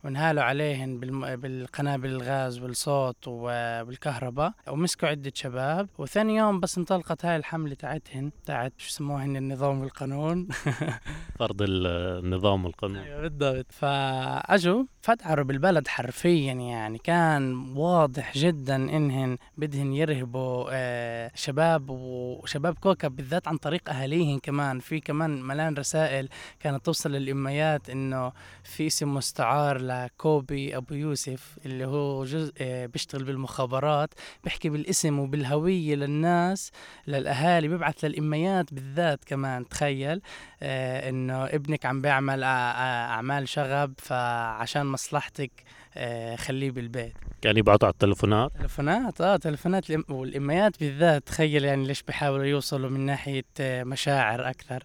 وانهالوا 0.05 0.43
عليهم 0.43 1.01
بالقنابل 1.01 2.09
الغاز 2.09 2.59
والصوت 2.59 3.29
والكهرباء 3.29 4.53
ومسكوا 4.69 5.09
عدة 5.09 5.33
شباب. 5.35 5.89
وثاني 5.99 6.37
يوم 6.37 6.61
بس 6.61 6.79
انطلقت 6.79 7.25
هاي 7.25 7.37
الحملة 7.37 7.75
تاعتهن 7.75 8.31
تاعت 8.47 8.73
شو 8.77 8.89
يسموهن 8.89 9.37
النظام 9.37 9.81
والقانون. 9.81 10.49
فرض 11.39 11.63
النظام 11.63 12.65
والقانون. 12.65 12.99
أيوه 12.99 13.21
بالضبط. 13.21 13.67
فأجوا 13.73 14.85
فتعروا 15.03 15.45
بالبلد 15.45 15.89
حرفيا 15.89 16.53
يعني. 16.53 16.99
كان 16.99 17.55
واضح 17.77 18.39
جدا 18.39 18.77
إنهن 18.77 19.39
بدهن 19.57 19.93
يرهبوا 19.93 20.67
آه، 20.71 21.31
شباب 21.35 21.91
وشباب 21.91 22.79
كوكب 22.79 23.17
بالذات 23.17 23.49
عن 23.49 23.57
طريق 23.57 23.91
أهاليهن 23.91 24.39
كمان. 24.39 24.79
في 24.79 25.01
كمان 25.01 25.43
ملان 25.43 25.75
رسائل 25.75 26.29
كانت 26.73 26.87
توصل 26.87 27.13
للأميات 27.13 27.91
إنه 27.91 28.33
في 28.65 28.87
اسم 28.87 29.15
مستعار 29.15 29.79
لكوبي 29.79 30.77
أبو 30.77 30.95
يوسف 30.95 31.59
اللي 31.67 31.87
هو 31.87 32.25
جزء 32.25 32.53
آه، 32.61 32.87
بيشتغل 32.87 33.25
بالمخابرات 33.25 34.15
بيحكي 34.45 34.69
بالاسم 34.69 35.19
وبالهوية 35.19 35.95
للناس 35.95 36.71
للأهالي 37.07 37.69
بيبعث 37.69 38.05
للأميات 38.05 38.75
بالذات 38.75 39.25
كمان 39.25 39.69
تخيل 39.69 40.21
آه، 40.63 41.09
إنه 41.09 41.45
ابنك 41.45 41.87
عم 41.87 42.01
بيعمل 42.01 42.43
أعمال 42.45 43.49
شغب 43.49 43.95
فعشان 43.99 44.87
مصلحتك 44.87 45.51
آه، 45.97 46.37
خليه 46.37 46.71
بالبيت. 46.71 47.13
كان 47.43 47.57
يبعثوا 47.57 47.87
على 47.87 47.93
التلفونات؟ 47.93 48.53
تلفونات؟ 48.61 49.21
آه 49.21 49.37
تلفونات 49.37 50.11
والأميات 50.11 50.81
بالذات 50.81 51.27
تخيل 51.27 51.65
يعني 51.65 51.87
ليش 51.87 52.03
بيحاولوا 52.03 52.45
يوصلوا 52.45 52.91
من 52.91 53.01
ناحية 53.01 53.45
آه، 53.61 53.85
مشاعر 53.85 54.51
أكثر. 54.51 54.85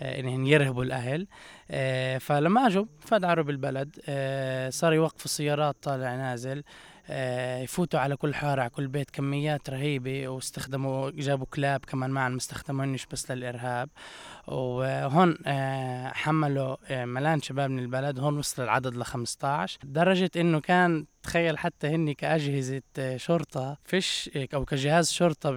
انهم 0.00 0.46
يرهبوا 0.46 0.84
الأهل. 0.84 1.26
فلما 2.20 2.66
أجوا 2.66 2.84
فدعروا 3.00 3.44
بالبلد. 3.44 3.96
صار 4.72 4.92
يوقفوا 4.92 5.24
السيارات 5.24 5.76
طالع 5.82 6.16
نازل. 6.16 6.62
آه، 7.10 7.58
يفوتوا 7.58 8.00
على 8.00 8.16
كل 8.16 8.34
حارة 8.34 8.60
على 8.60 8.70
كل 8.70 8.86
بيت. 8.86 9.10
كميات 9.10 9.70
رهيبة 9.70 10.28
واستخدموا 10.28 11.10
جابوا 11.10 11.46
كلاب 11.46 11.84
كمان 11.84 12.10
معا 12.10 12.28
ما 12.28 12.36
استخدموهنش 12.36 13.06
بس 13.06 13.30
للإرهاب. 13.30 13.88
وهون 14.46 15.38
آه، 15.46 16.08
حملوا 16.08 16.76
آه، 16.88 17.04
ملان 17.04 17.42
شباب 17.42 17.70
من 17.70 17.78
البلد 17.78 18.20
هون 18.20 18.38
وصل 18.38 18.62
العدد 18.62 18.96
ل 18.96 19.04
15 19.04 19.78
لدرجة 19.84 20.30
إنه 20.36 20.60
كان 20.60 21.06
تخيل 21.26 21.58
حتى 21.58 21.86
هني 21.86 22.14
كأجهزة 22.14 22.82
شرطة 23.16 23.78
فيش 23.84 24.30
أو 24.54 24.64
كجهاز 24.64 25.10
شرطة 25.10 25.50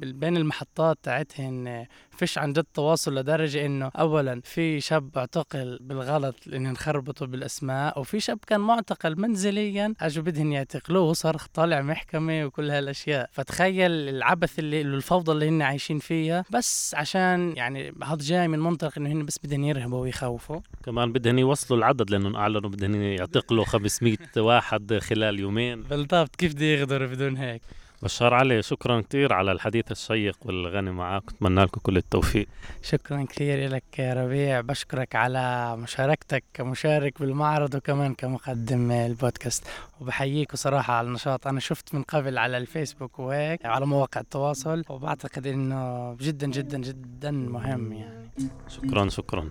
بين 0.00 0.36
المحطات 0.36 0.98
تاعتهن 1.02 1.86
فيش 2.10 2.38
عن 2.38 2.52
جد 2.52 2.66
تواصل 2.74 3.14
لدرجة 3.18 3.66
إنه 3.66 3.90
أولا 3.98 4.40
في 4.44 4.80
شاب 4.80 5.18
اعتقل 5.18 5.78
بالغلط 5.80 6.46
لأنهم 6.46 6.74
خربطوا 6.74 7.26
بالأسماء 7.26 8.00
وفي 8.00 8.20
شاب 8.20 8.38
كان 8.46 8.60
معتقل 8.60 9.20
منزليا 9.20 9.94
أجوا 10.00 10.24
بدهن 10.24 10.52
يعتقلوه 10.52 11.02
وصار 11.02 11.36
طالع 11.54 11.80
محكمة 11.80 12.44
وكل 12.44 12.70
هالأشياء. 12.70 13.30
فتخيل 13.32 13.90
العبث 13.90 14.58
اللي 14.58 14.80
الفوضى 14.80 15.32
اللي 15.32 15.48
هن 15.48 15.62
عايشين 15.62 15.98
فيها 15.98 16.44
بس 16.50 16.94
عشان 16.94 17.56
يعني 17.56 17.92
جاي 18.20 18.48
من 18.48 18.58
منطق 18.58 18.92
إنه 18.98 19.12
هن 19.12 19.24
بس 19.24 19.38
بدهن 19.44 19.64
يرهبوا 19.64 20.00
ويخوفوا. 20.02 20.60
كمان 20.84 21.12
بدهن 21.12 21.38
يوصلوا 21.38 21.78
العدد 21.78 22.10
لأنهم 22.10 22.36
أعلنوا 22.36 22.70
بدهن 22.70 22.94
يعتقلوا 22.94 23.64
500 23.64 24.16
واحد 24.36 24.98
خلال 24.98 25.40
يومين. 25.40 25.82
بالضبط 25.82 26.36
كيف 26.36 26.54
بده 26.54 26.66
يغدر 26.66 27.06
بدون 27.06 27.36
هيك؟ 27.36 27.62
بشار 28.02 28.34
علي 28.34 28.62
شكرا 28.62 29.00
كثير 29.00 29.32
على 29.32 29.52
الحديث 29.52 29.92
الشيق 29.92 30.36
والغني 30.44 30.90
معك. 30.90 31.22
أتمنى 31.28 31.64
لكم 31.64 31.80
كل 31.80 31.96
التوفيق. 31.96 32.48
شكرا 32.82 33.24
كثير 33.24 33.70
لك 33.70 33.98
يا 33.98 34.14
ربيع. 34.14 34.60
بشكرك 34.60 35.16
على 35.16 35.76
مشاركتك 35.76 36.44
كمشارك 36.54 37.20
بالمعرض 37.20 37.74
وكمان 37.74 38.14
كمقدم 38.14 38.90
البودكاست. 38.90 39.64
وبحييك 40.00 40.56
صراحة 40.56 40.94
على 40.94 41.08
النشاط. 41.08 41.46
أنا 41.46 41.60
شفت 41.60 41.94
من 41.94 42.02
قبل 42.02 42.38
على 42.38 42.58
الفيسبوك 42.58 43.18
وهيك 43.18 43.66
على 43.66 43.86
مواقع 43.86 44.20
التواصل. 44.20 44.84
وبعتقد 44.88 45.46
إنه 45.46 46.14
جدا 46.14 46.46
جدا 46.46 46.78
جدا 46.78 47.30
مهم 47.30 47.92
يعني. 47.92 48.30
شكرا 48.68 49.08
شكرا. 49.08 49.50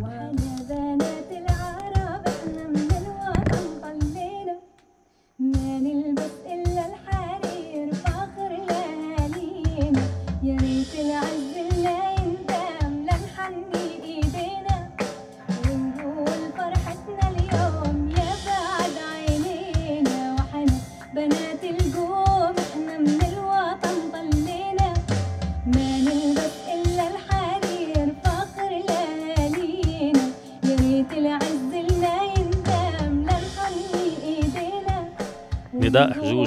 وأنا 0.00 0.56
بنات 0.68 1.30
العرب 1.32 1.59
نلبس 5.80 6.30
إلا 6.46 6.82
الحرير 6.86 7.94
فخر 7.94 8.50
ليالينا 8.68 10.02
يا 10.42 10.56
ريت 10.60 10.94
العز 10.94 11.39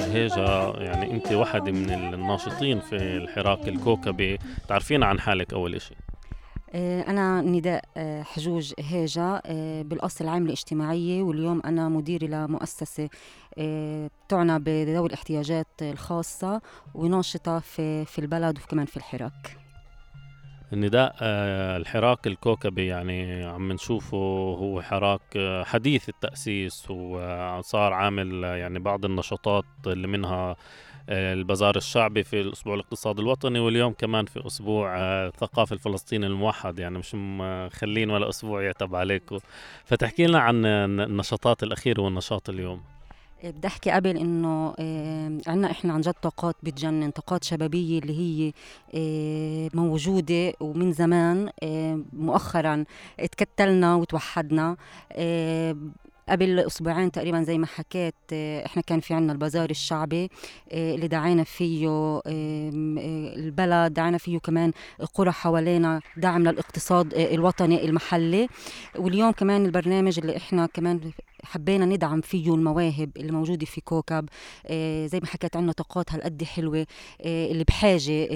هيجا 0.03 0.73
يعني 0.77 1.11
أنت 1.11 1.31
واحدة 1.31 1.71
من 1.71 1.89
الناشطين 1.91 2.79
في 2.79 2.95
الحراك 2.95 3.67
الكوكبي. 3.67 4.37
تعرفين 4.67 5.03
عن 5.03 5.19
حالك 5.19 5.53
أول 5.53 5.75
إشي؟ 5.75 5.95
أنا 6.75 7.41
نداء 7.41 7.83
آه، 7.97 8.23
حجوج 8.23 8.73
هيجا 8.79 9.41
آه، 9.45 9.81
بالأصل 9.81 10.23
العاملة 10.23 10.45
الاجتماعية 10.45 11.23
واليوم 11.23 11.61
أنا 11.65 11.89
مديرة 11.89 12.25
لمؤسسة 12.25 13.09
آه، 13.57 14.09
تعنى 14.29 14.59
بذوي 14.59 15.07
الاحتياجات 15.07 15.67
الخاصة 15.81 16.61
وناشطة 16.93 17.59
في 17.59 18.19
البلد 18.19 18.59
وكمان 18.59 18.85
في 18.85 18.97
الحراك. 18.97 19.62
النداء 20.73 21.15
الحراك 21.77 22.27
الكوكبي 22.27 22.85
يعني 22.87 23.45
عم 23.45 23.71
نشوفه 23.71 24.17
هو 24.59 24.81
حراك 24.81 25.21
حديث 25.63 26.09
التأسيس 26.09 26.91
وصار 26.91 27.93
عامل 27.93 28.43
يعني 28.43 28.79
بعض 28.79 29.05
النشاطات 29.05 29.65
اللي 29.87 30.07
منها 30.07 30.55
البازار 31.09 31.75
الشعبي 31.75 32.23
في 32.23 32.41
الأسبوع 32.41 32.75
الاقتصادي 32.75 33.21
الوطني 33.21 33.59
واليوم 33.59 33.93
كمان 33.93 34.25
في 34.25 34.47
أسبوع 34.47 34.97
الثقافة 34.99 35.73
الفلسطيني 35.73 36.27
الموحد 36.27 36.79
يعني 36.79 36.97
مش 36.97 37.11
مخلين 37.15 38.09
ولا 38.09 38.29
أسبوع 38.29 38.63
يعتب 38.63 38.95
عليكم. 38.95 39.39
فتحكي 39.85 40.27
لنا 40.27 40.39
عن 40.39 40.65
النشاطات 40.65 41.63
الأخيرة 41.63 42.01
والنشاط 42.01 42.49
اليوم. 42.49 42.92
بدي 43.43 43.67
أحكي 43.67 43.91
قبل 43.91 44.17
إنه 44.17 44.73
عندنا 45.47 45.71
إحنا 45.71 45.93
عن 45.93 46.01
جد 46.01 46.13
طاقات 46.21 46.55
بتجنن 46.63 47.11
طاقات 47.11 47.43
شبابية 47.43 47.99
اللي 47.99 48.17
هي 48.19 48.53
موجودة 49.73 50.53
ومن 50.59 50.91
زمان 50.91 51.49
مؤخرا 52.13 52.83
اتكتلنا 53.19 53.95
وتوحدنا. 53.95 54.75
قبل 56.29 56.59
أسبوعين 56.59 57.11
تقريبا 57.11 57.43
زي 57.43 57.57
ما 57.57 57.65
حكيت 57.65 58.15
إحنا 58.65 58.81
كان 58.81 58.99
في 58.99 59.13
عنا 59.13 59.33
البازار 59.33 59.69
الشعبي 59.69 60.29
اللي 60.71 61.07
دعينا 61.07 61.43
فيه 61.43 61.87
البلد 63.35 63.93
دعينا 63.93 64.17
فيه 64.17 64.37
كمان 64.37 64.71
قرى 65.13 65.31
حوالينا 65.31 66.01
دعم 66.17 66.41
للاقتصاد 66.41 67.13
الوطني 67.13 67.85
المحلي. 67.85 68.47
واليوم 68.95 69.31
كمان 69.31 69.65
البرنامج 69.65 70.19
اللي 70.19 70.37
إحنا 70.37 70.65
كمان 70.65 71.11
حبينا 71.43 71.85
ندعم 71.85 72.21
فيه 72.21 72.53
المواهب 72.55 73.11
اللي 73.17 73.31
موجودة 73.31 73.65
في 73.65 73.81
كوكب 73.81 74.29
زي 75.05 75.19
ما 75.19 75.25
حكيت 75.25 75.55
عنا 75.55 75.71
طاقات 75.71 76.11
هالقد 76.13 76.43
حلوة 76.43 76.85
اللي 77.25 77.63
بحاجة 77.63 78.27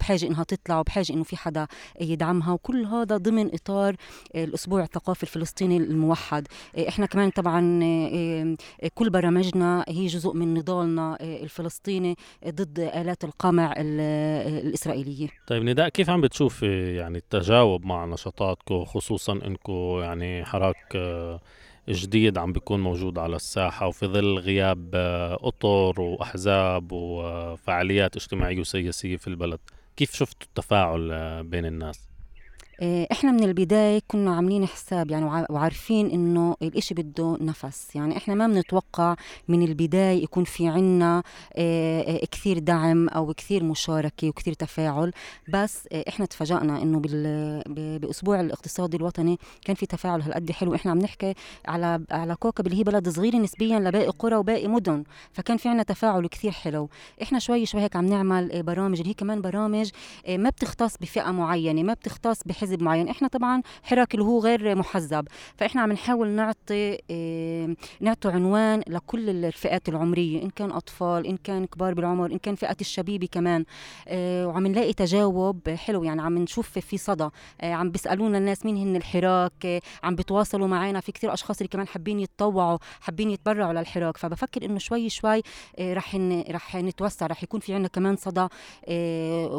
بحاجة 0.00 0.26
إنها 0.26 0.44
تطلع 0.44 0.80
وبحاجة 0.80 1.12
إنه 1.12 1.22
في 1.22 1.36
حدا 1.36 1.66
يدعمها 2.00 2.52
وكل 2.52 2.84
هذا 2.84 3.16
ضمن 3.16 3.54
إطار 3.54 3.96
الأسبوع 4.34 4.82
الثقافي 4.82 5.22
الفلسطيني 5.22 5.76
الموحد. 5.76 6.48
إحنا 6.88 7.06
كمان 7.06 7.30
طبعا 7.30 7.80
كل 8.94 9.10
برامجنا 9.10 9.84
هي 9.88 10.06
جزء 10.06 10.32
من 10.32 10.54
نضالنا 10.54 11.16
الفلسطيني 11.20 12.16
ضد 12.48 12.78
آلات 12.78 13.24
القمع 13.24 13.74
الإسرائيلية. 13.76 15.28
طيب 15.46 15.62
نداء 15.62 15.88
كيف 15.88 16.10
عم 16.10 16.20
بتشوف 16.20 16.62
يعني 16.62 17.18
التجاوب 17.18 17.84
مع 17.86 18.04
نشاطاتكم 18.04 18.84
خصوصا 18.84 19.32
انكم 19.32 19.98
يعني 20.00 20.44
حراك 20.44 20.96
آه، 20.96 21.40
جديد 21.92 22.38
عم 22.38 22.52
بيكون 22.52 22.80
موجود 22.80 23.18
على 23.18 23.36
الساحة 23.36 23.86
وفي 23.86 24.06
ظل 24.06 24.38
غياب 24.38 24.90
آه، 24.94 25.38
أطر 25.40 26.00
وأحزاب 26.00 26.92
وفعاليات 26.92 28.16
اجتماعية 28.16 28.60
وسياسية 28.60 29.16
في 29.16 29.26
البلد 29.26 29.60
كيف 29.96 30.14
شفتوا 30.14 30.48
التفاعل 30.48 31.12
آه، 31.12 31.42
بين 31.42 31.66
الناس؟ 31.66 32.08
آه، 32.80 33.06
إحنا 33.12 33.32
من 33.32 33.44
البداية 33.44 34.02
كنا 34.08 34.36
عاملين 34.36 34.66
حساب 34.66 35.10
يعني 35.10 35.46
وعارفين 35.50 36.10
إنه 36.10 36.56
الإشي 36.62 36.94
بده 36.94 37.36
نفس. 37.40 37.96
يعني 37.96 38.16
إحنا 38.16 38.34
ما 38.34 38.46
بنتوقع 38.46 39.16
من 39.48 39.62
البداية 39.62 40.22
يكون 40.22 40.44
في 40.44 40.68
عنا 40.68 41.22
آه، 41.56 42.02
آه، 42.02 42.26
كثير 42.30 42.58
دعم 42.58 43.08
أو 43.08 43.34
كثير 43.34 43.64
مشاركة 43.64 44.28
وكثير 44.28 44.54
تفاعل. 44.54 45.12
بس 45.48 45.88
إحنا 46.08 46.26
تفاجأنا 46.26 46.82
إنه 46.82 47.02
بأسبوع 47.98 48.40
الاقتصادي 48.40 48.96
الوطني 48.96 49.38
كان 49.64 49.76
في 49.76 49.86
تفاعل 49.86 50.22
هالقد 50.22 50.50
حلو. 50.50 50.74
إحنا 50.74 50.90
عم 50.90 50.98
نحكي 50.98 51.34
على 51.66 52.00
على 52.10 52.34
كوكب 52.34 52.66
اللي 52.66 52.78
هي 52.78 52.82
بلد 52.84 53.08
صغيرة 53.08 53.36
نسبيا 53.36 53.78
لباقي 53.78 54.08
قرى 54.08 54.36
وباقي 54.36 54.68
مدن. 54.68 55.04
فكان 55.32 55.56
في 55.56 55.68
عنا 55.68 55.82
تفاعل 55.82 56.26
كثير 56.26 56.50
حلو. 56.50 56.88
إحنا 57.22 57.38
شوي 57.38 57.66
شوي 57.66 57.80
هيك 57.80 57.96
عم 57.96 58.06
نعمل 58.06 58.62
برامج. 58.62 58.98
اللي 58.98 59.10
هي 59.10 59.14
كمان 59.14 59.40
برامج 59.40 59.90
ما 60.28 60.50
بتختص 60.50 60.96
بفئة 60.96 61.30
معينة 61.30 61.82
ما 61.82 61.92
بتختص 61.94 62.42
بحزب 62.46 62.67
حزب 62.68 62.82
معين. 62.82 63.08
إحنا 63.08 63.28
طبعا 63.28 63.62
حراك 63.82 64.14
اللي 64.14 64.24
هو 64.24 64.40
غير 64.40 64.74
محزب. 64.74 65.28
فإحنا 65.56 65.82
عم 65.82 65.92
نحاول 65.92 66.28
نعطي 66.28 66.98
آه 67.10 67.76
نعطي 68.00 68.28
عنوان 68.28 68.82
لكل 68.88 69.28
الفئات 69.44 69.88
العمرية 69.88 70.42
إن 70.42 70.50
كان 70.50 70.70
أطفال 70.70 71.26
إن 71.26 71.36
كان 71.36 71.66
كبار 71.66 71.94
بالعمر 71.94 72.32
إن 72.32 72.38
كان 72.38 72.54
فئة 72.54 72.76
الشبيبة 72.80 73.28
كمان. 73.32 73.64
آه 74.08 74.46
وعم 74.46 74.66
نلاقي 74.66 74.92
تجاوب 74.92 75.70
حلو. 75.70 76.04
يعني 76.04 76.22
عم 76.22 76.38
نشوف 76.38 76.78
في 76.78 76.98
صدى. 76.98 77.28
آه 77.60 77.72
عم 77.72 77.90
بيسألونا 77.90 78.38
الناس 78.38 78.66
مين 78.66 78.76
هن 78.76 78.96
الحراك. 78.96 79.82
عم 80.02 80.14
بيتواصلوا 80.14 80.66
معنا. 80.66 81.00
في 81.00 81.12
كثير 81.12 81.32
أشخاص 81.32 81.56
اللي 81.56 81.68
كمان 81.68 81.86
حابين 81.86 82.20
يتطوعوا 82.20 82.78
حابين 83.00 83.30
يتبرعوا 83.30 83.72
للحراك. 83.72 84.16
فبفكر 84.16 84.64
إنه 84.64 84.78
شوي 84.78 85.08
شوي 85.08 85.42
رح 85.80 86.16
رح 86.50 86.76
نتوسع. 86.76 87.26
رح 87.26 87.42
يكون 87.42 87.60
في 87.60 87.74
عندنا 87.74 87.88
كمان 87.88 88.16
صدى. 88.16 88.46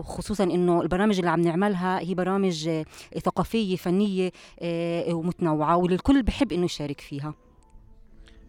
خصوصا 0.01 0.43
إنه 0.43 0.81
البرامج 0.81 1.17
اللي 1.17 1.29
عم 1.29 1.41
نعملها 1.41 1.99
هي 1.99 2.13
برامج 2.13 2.69
ثقافية 3.19 3.75
فنية 3.75 4.31
آه، 4.59 5.13
ومتنوعة 5.13 5.77
والكل 5.77 6.23
بحب 6.23 6.51
إنه 6.51 6.65
يشارك 6.65 7.01
فيها. 7.01 7.33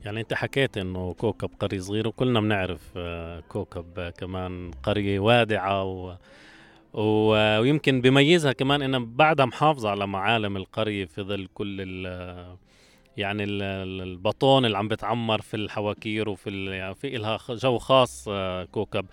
يعني 0.05 0.21
أنت 0.21 0.35
حكيت 0.35 0.79
إنه 0.79 1.15
كوكب 1.15 1.51
قرية 1.61 1.81
صغيرة 1.81 2.09
وكلنا 2.09 2.41
بنعرف 2.41 2.81
آه، 2.97 3.41
كوكب 3.41 4.13
كمان 4.19 4.71
قرية 4.83 5.21
وادعة 5.21 5.85
و... 5.85 6.17
ويمكن 6.95 8.01
بيميزها 8.01 8.53
كمان 8.53 8.83
إنها 8.83 8.99
بعدها 8.99 9.47
محافظة 9.47 9.91
على 9.91 10.07
معالم 10.07 10.57
القرية 10.57 11.05
في 11.05 11.23
ظل 11.23 11.49
كل 11.55 11.77
ال... 11.81 12.57
يعني 13.17 13.45
البطون 13.45 14.65
اللي 14.65 14.79
عم 14.79 14.89
بتعمر 14.89 15.41
في 15.41 15.57
الحواكير 15.57 16.29
وفي 16.29 16.67
يعني 16.67 16.95
في 16.95 17.11
لها 17.11 17.39
جو 17.51 17.79
خاص 17.79 18.29
آه، 18.29 18.65
كوكب. 18.65 19.07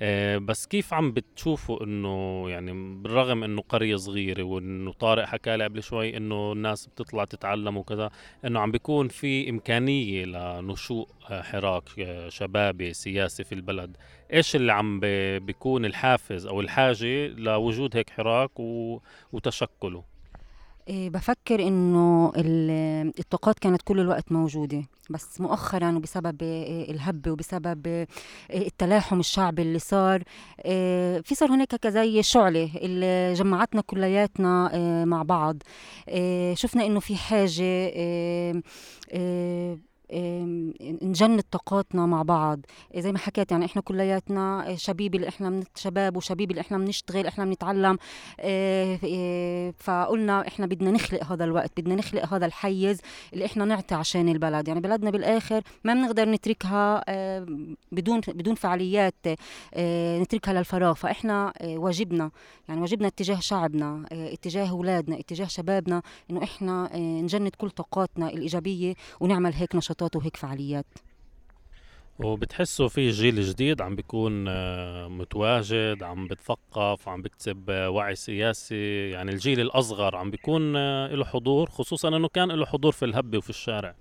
آه، 0.00 0.38
بس 0.38 0.66
كيف 0.66 0.94
عم 0.94 1.12
بتشوفوا 1.12 1.84
إنه 1.84 2.44
يعني 2.50 2.72
بالرغم 3.02 3.44
إنه 3.44 3.62
قرية 3.62 3.96
صغيرة 3.96 4.42
وإنه 4.42 4.92
طارق 4.92 5.24
حكى 5.24 5.56
لي 5.56 5.64
قبل 5.64 5.82
شوي 5.82 6.16
إنه 6.16 6.52
الناس 6.52 6.86
بتطلع 6.86 7.24
تتعلم 7.24 7.76
وكذا 7.76 8.10
إنه 8.44 8.60
عم 8.60 8.70
بيكون 8.70 9.08
في 9.08 9.50
إمكانية 9.50 10.24
لنشوء 10.24 11.08
آه، 11.30 11.42
حراك 11.42 11.84
شبابي 12.28 12.92
سياسي 12.92 13.44
في 13.44 13.54
البلد. 13.54 13.96
إيش 14.32 14.56
اللي 14.56 14.72
عم 14.72 15.00
بيكون 15.38 15.84
الحافز 15.84 16.46
أو 16.46 16.60
الحاجة 16.60 17.26
لوجود 17.26 17.96
هيك 17.96 18.10
حراك 18.10 18.60
وتشكله؟ 19.32 20.09
بفكر 20.88 21.66
إنه 21.66 22.32
الطاقات 23.18 23.58
كانت 23.58 23.82
كل 23.82 24.00
الوقت 24.00 24.32
موجودة 24.32 24.82
بس 25.10 25.40
مؤخرا 25.40 25.96
وبسبب 25.96 26.42
إيه، 26.42 26.90
الهب 26.90 27.28
وبسبب 27.28 27.86
إيه، 27.86 28.06
التلاحم 28.66 29.20
الشعبي 29.20 29.62
اللي 29.62 29.78
صار 29.78 30.22
في 31.22 31.34
صار 31.34 31.50
هناك 31.50 31.74
كزي 31.74 32.22
شعلة 32.22 32.70
اللي 32.76 33.32
جمعتنا 33.34 33.80
كلياتنا 33.80 34.70
مع 35.04 35.22
بعض 35.22 35.62
شفنا 36.54 36.86
إنه 36.86 37.00
في 37.00 37.16
حاجة 37.16 37.90
نجند 41.02 41.42
طاقاتنا 41.50 42.06
مع 42.06 42.22
بعض. 42.22 42.60
زي 42.96 43.12
ما 43.12 43.18
حكيت 43.18 43.50
يعني 43.52 43.64
إحنا 43.64 43.82
كلياتنا 43.82 44.74
شبيب 44.76 45.14
اللي 45.14 45.28
إحنا 45.28 45.50
من 45.50 45.62
شباب 45.76 46.16
وشبيب 46.16 46.50
اللي 46.50 46.60
إحنا 46.60 46.78
بنشتغل 46.78 47.26
إحنا 47.26 47.44
بنتعلم. 47.44 47.98
آه، 48.40 48.98
آه، 49.04 49.74
فقلنا 49.78 50.48
إحنا 50.48 50.66
بدنا 50.66 50.90
نخلق 50.90 51.24
هذا 51.24 51.44
الوقت 51.44 51.80
بدنا 51.80 51.94
نخلق 51.94 52.34
هذا 52.34 52.46
الحيز 52.46 53.00
اللي 53.32 53.44
إحنا 53.44 53.64
نعطي 53.64 53.94
عشان 53.94 54.28
البلد. 54.28 54.68
يعني 54.68 54.80
بلدنا 54.80 55.10
بالآخر 55.10 55.62
ما 55.84 55.94
بنقدر 55.94 56.28
نتركها 56.28 57.04
آه، 57.08 57.46
بدون 57.92 58.20
بدون 58.28 58.54
فعاليات 58.54 59.14
نتركها 60.22 60.54
للفراغ. 60.54 60.94
فإحنا 60.94 61.52
واجبنا 61.64 62.30
يعني 62.68 62.80
واجبنا 62.80 63.08
اتجاه 63.08 63.40
شعبنا 63.40 64.04
اتجاه 64.12 64.70
أولادنا 64.70 65.20
اتجاه 65.20 65.46
شبابنا 65.46 66.02
إنه 66.30 66.42
إحنا 66.42 66.96
نجند 66.96 67.50
كل 67.58 67.70
طاقاتنا 67.70 68.28
الإيجابية 68.28 68.94
ونعمل 69.20 69.52
هيك 69.54 69.74
نشاط 69.74 69.99
نشاطات 70.00 70.16
وهيك 70.16 70.36
فعاليات؟ 70.36 70.86
وبتحسوا 72.18 72.88
في 72.88 73.10
جيل 73.10 73.42
جديد 73.42 73.80
عم 73.82 73.96
بيكون 73.96 74.44
آه، 74.48 75.08
متواجد 75.08 76.02
عم 76.02 76.26
بتثقف 76.26 77.08
عم 77.08 77.22
بكتسب 77.22 77.70
آه، 77.70 77.90
وعي 77.90 78.14
سياسي. 78.14 79.10
يعني 79.10 79.30
الجيل 79.30 79.60
الأصغر 79.60 80.16
عم 80.16 80.30
بيكون 80.30 80.76
آه، 80.76 81.14
له 81.14 81.24
حضور 81.24 81.70
خصوصا 81.70 82.08
أنه 82.08 82.28
كان 82.28 82.52
له 82.52 82.66
حضور 82.66 82.92
في 82.92 83.04
الهبة 83.04 83.38
وفي 83.38 83.50
الشارع. 83.50 83.94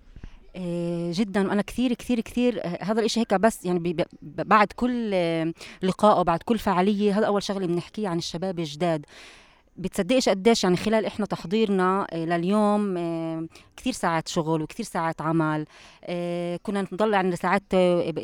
جدا. 1.12 1.42
أنا 1.42 1.62
كثير 1.62 1.94
كثير 1.94 2.20
كثير 2.20 2.62
هذا 2.82 3.00
الإشي 3.00 3.20
هيك 3.20 3.34
بس 3.34 3.66
يعني 3.66 4.06
بعد 4.22 4.68
كل 4.76 5.12
لقاء 5.84 6.18
أو 6.18 6.24
بعد 6.24 6.44
كل 6.44 6.60
فعالية 6.60 7.18
هذا 7.20 7.28
أول 7.28 7.44
شغلة 7.44 7.68
بنحكيه 7.68 8.08
عن 8.08 8.18
الشباب 8.18 8.60
الجداد. 8.60 9.06
بتصدقش 9.80 10.30
قديش 10.30 10.64
يعني 10.64 10.78
خلال 10.78 11.06
إحنا 11.06 11.26
تحضيرنا 11.26 12.08
آه، 12.12 12.26
لليوم 12.26 12.98
آه، 12.98 13.46
كثير 13.78 13.94
ساعات 13.94 14.28
شغل 14.28 14.62
وكثير 14.62 14.86
ساعات 14.86 15.22
عمل 15.22 15.66
آه، 16.04 16.60
كنا 16.64 16.88
نضل 16.92 17.16
عندنا 17.16 17.36
ساعات 17.36 17.64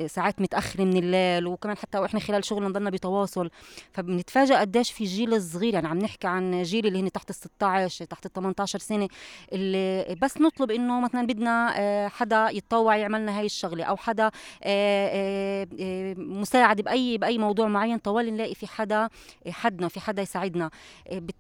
ساعات 0.07 0.41
متأخرة 0.41 0.83
من 0.83 0.97
الليل 0.97 1.47
وكمان 1.47 1.77
حتى 1.77 1.97
وإحنا 1.97 2.19
خلال 2.19 2.45
شغلنا 2.45 2.69
نضلنا 2.69 2.89
بتواصل. 2.89 3.49
فبنتفاجئ 3.91 4.55
قديش 4.55 4.91
في 4.91 5.03
جيل 5.03 5.41
صغير 5.41 5.73
يعني 5.73 5.87
عم 5.87 5.97
نحكي 5.97 6.27
عن 6.27 6.63
جيل 6.63 6.87
اللي 6.87 6.99
هن 7.01 7.11
تحت 7.11 7.29
ال 7.29 7.35
16 7.35 8.05
تحت 8.05 8.25
ال 8.25 8.33
18 8.33 8.79
سنة 8.79 9.07
اللي 9.53 10.15
بس 10.21 10.37
نطلب 10.41 10.71
إنه 10.71 11.01
مثلا 11.01 11.27
بدنا 11.27 12.09
حدا 12.09 12.49
يتطوع 12.49 12.95
يعمل 12.97 13.21
لنا 13.21 13.39
هاي 13.39 13.45
الشغلة 13.45 13.83
أو 13.83 13.97
حدا 13.97 14.31
مساعد 16.17 16.81
بأي 16.81 17.17
بأي 17.17 17.37
موضوع 17.37 17.67
معين 17.67 17.97
طوال 17.97 18.33
نلاقي 18.33 18.55
في 18.55 18.67
حدا 18.67 19.09
حدنا 19.49 19.87
في 19.87 19.99
حدا 19.99 20.21
يساعدنا. 20.21 20.69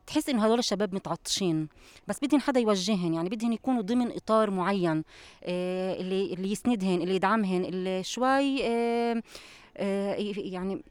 بتحس 0.05 0.29
إنه 0.29 0.45
هدول 0.45 0.59
الشباب 0.59 0.95
متعطشين. 0.95 1.67
بس 2.07 2.19
بدهن 2.23 2.41
حدا 2.41 2.59
يوجهن 2.59 3.13
يعني 3.13 3.29
بدهن 3.29 3.53
يكونوا 3.53 3.81
ضمن 3.81 4.11
إطار 4.11 4.51
معين 4.51 5.03
آه 5.43 5.93
اللي 6.01 6.33
اللي 6.33 6.51
يسندهن 6.51 7.01
اللي 7.01 7.15
يدعمهن 7.15 7.65
اللي 7.65 8.03
شوي 8.03 8.67
آه 8.67 9.21
آه 9.77 10.15
يعني 10.37 10.83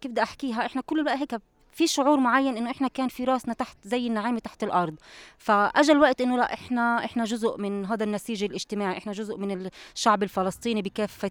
كيف 0.00 0.10
بدي 0.12 0.22
أحكيها 0.22 0.66
إحنا 0.66 0.82
كل 0.82 1.00
الوقت 1.00 1.16
هيك 1.18 1.34
في 1.78 1.86
شعور 1.86 2.20
معين 2.20 2.56
إنه 2.56 2.70
إحنا 2.70 2.88
كان 2.88 3.08
في 3.08 3.24
راسنا 3.24 3.54
تحت 3.54 3.76
زي 3.84 4.06
النعامة 4.06 4.38
تحت 4.38 4.64
الأرض. 4.64 4.94
فاجى 5.38 5.92
الوقت 5.92 6.20
إنه 6.20 6.36
لا 6.36 6.54
إحنا 6.54 7.04
إحنا 7.04 7.24
جزء 7.24 7.58
من 7.58 7.84
هذا 7.86 8.04
النسيج 8.04 8.44
الاجتماعي 8.44 8.98
إحنا 8.98 9.12
جزء 9.12 9.36
من 9.36 9.70
الشعب 9.94 10.22
الفلسطيني 10.22 10.82
بكافة 10.82 11.30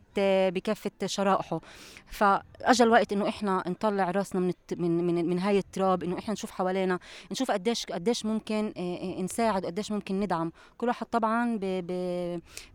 بكافة 0.49 0.91
شرائحه. 1.05 1.60
فاجى 2.07 2.83
الوقت 2.83 3.13
إنه 3.13 3.29
إحنا 3.29 3.63
نطلع 3.67 4.12
راسنا 4.12 4.41
من 4.41 4.53
من 4.77 5.07
من, 5.07 5.29
من 5.29 5.39
هاي 5.39 5.57
التراب 5.57 6.03
إنه 6.03 6.19
إحنا 6.19 6.33
نشوف 6.33 6.51
حوالينا 6.51 6.99
نشوف 7.31 7.51
قديش 7.51 7.86
قديش 7.86 8.25
ممكن 8.25 8.73
آه، 8.77 9.19
آه، 9.19 9.21
نساعد 9.21 9.65
وقديش 9.65 9.91
ممكن 9.91 10.19
ندعم. 10.19 10.51
كل 10.77 10.88
واحد 10.88 11.05
طبعا 11.05 11.60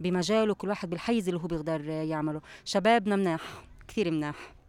بمجاله 0.01 0.55
كل 0.55 0.69
واحد 0.69 0.91
بالحيز 0.91 1.29
اللي 1.29 1.41
هو 1.41 1.47
بيقدر 1.47 1.89
يعمله. 1.89 2.41
شبابنا 2.65 3.17
مناح 3.17 3.43
كثير 3.89 4.11
مناح. 4.11 4.62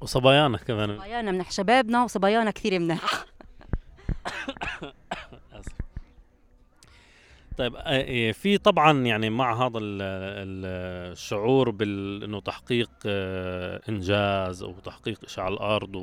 وصبايانا 0.00 0.58
كمان. 0.58 0.96
صبايانا 0.96 1.30
منح 1.30 1.50
شبابنا 1.50 2.04
وصبايانا 2.04 2.50
كثير 2.50 2.78
منح. 2.78 3.24
طيب 7.58 7.76
آه، 7.76 8.02
إيه، 8.02 8.32
في 8.32 8.58
طبعا 8.58 8.98
يعني 9.06 9.30
مع 9.30 9.66
هذا 9.66 9.78
الشعور 9.82 11.70
بانه 11.70 12.40
تحقيق 12.40 12.90
آه، 13.06 13.80
إنجاز 13.88 14.62
أو 14.62 14.72
تحقيق 14.84 15.28
شيء 15.28 15.44
على 15.44 15.54
الأرض 15.54 15.94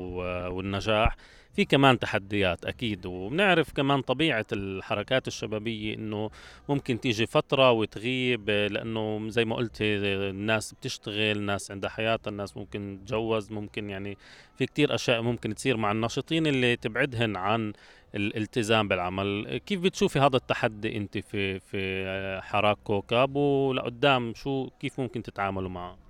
والنجاح 0.52 1.16
في 1.58 1.66
كمان 1.66 2.00
تحديات 2.00 2.66
أكيد 2.66 3.06
وبنعرف 3.06 3.74
كمان 3.74 4.02
طبيعة 4.02 4.46
الحركات 4.54 5.28
الشبابية 5.28 5.94
إنه 5.94 6.30
ممكن 6.70 7.00
تيجي 7.00 7.26
فترة 7.26 7.72
وتغيب 7.72 8.50
لأنه 8.50 9.30
زي 9.30 9.46
ما 9.46 9.56
قلت 9.56 9.78
الناس 9.82 10.74
بتشتغل 10.74 11.38
الناس 11.38 11.72
عندها 11.72 11.90
حياه 11.90 12.20
الناس 12.28 12.58
ممكن 12.58 13.00
تتجوز 13.02 13.52
ممكن 13.52 13.90
يعني 13.90 14.18
في 14.58 14.66
كتير 14.66 14.96
أشياء 14.96 15.22
ممكن 15.22 15.56
تصير 15.56 15.78
مع 15.78 15.92
الناشطين 15.92 16.48
اللي 16.48 16.76
تبعدهن 16.76 17.36
عن 17.36 17.74
الالتزام 18.16 18.88
بالعمل. 18.88 19.58
كيف 19.58 19.82
بتشوفي 19.82 20.20
هذا 20.20 20.38
التحدي 20.38 20.98
أنت 20.98 21.18
في 21.18 21.60
في 21.60 22.42
حراك 22.44 22.78
كوكب؟ 22.84 23.36
ولقدام 23.36 24.34
شو 24.36 24.70
كيف 24.80 25.00
ممكن 25.00 25.24
تتعاملوا 25.24 25.70
معه؟ 25.70 26.07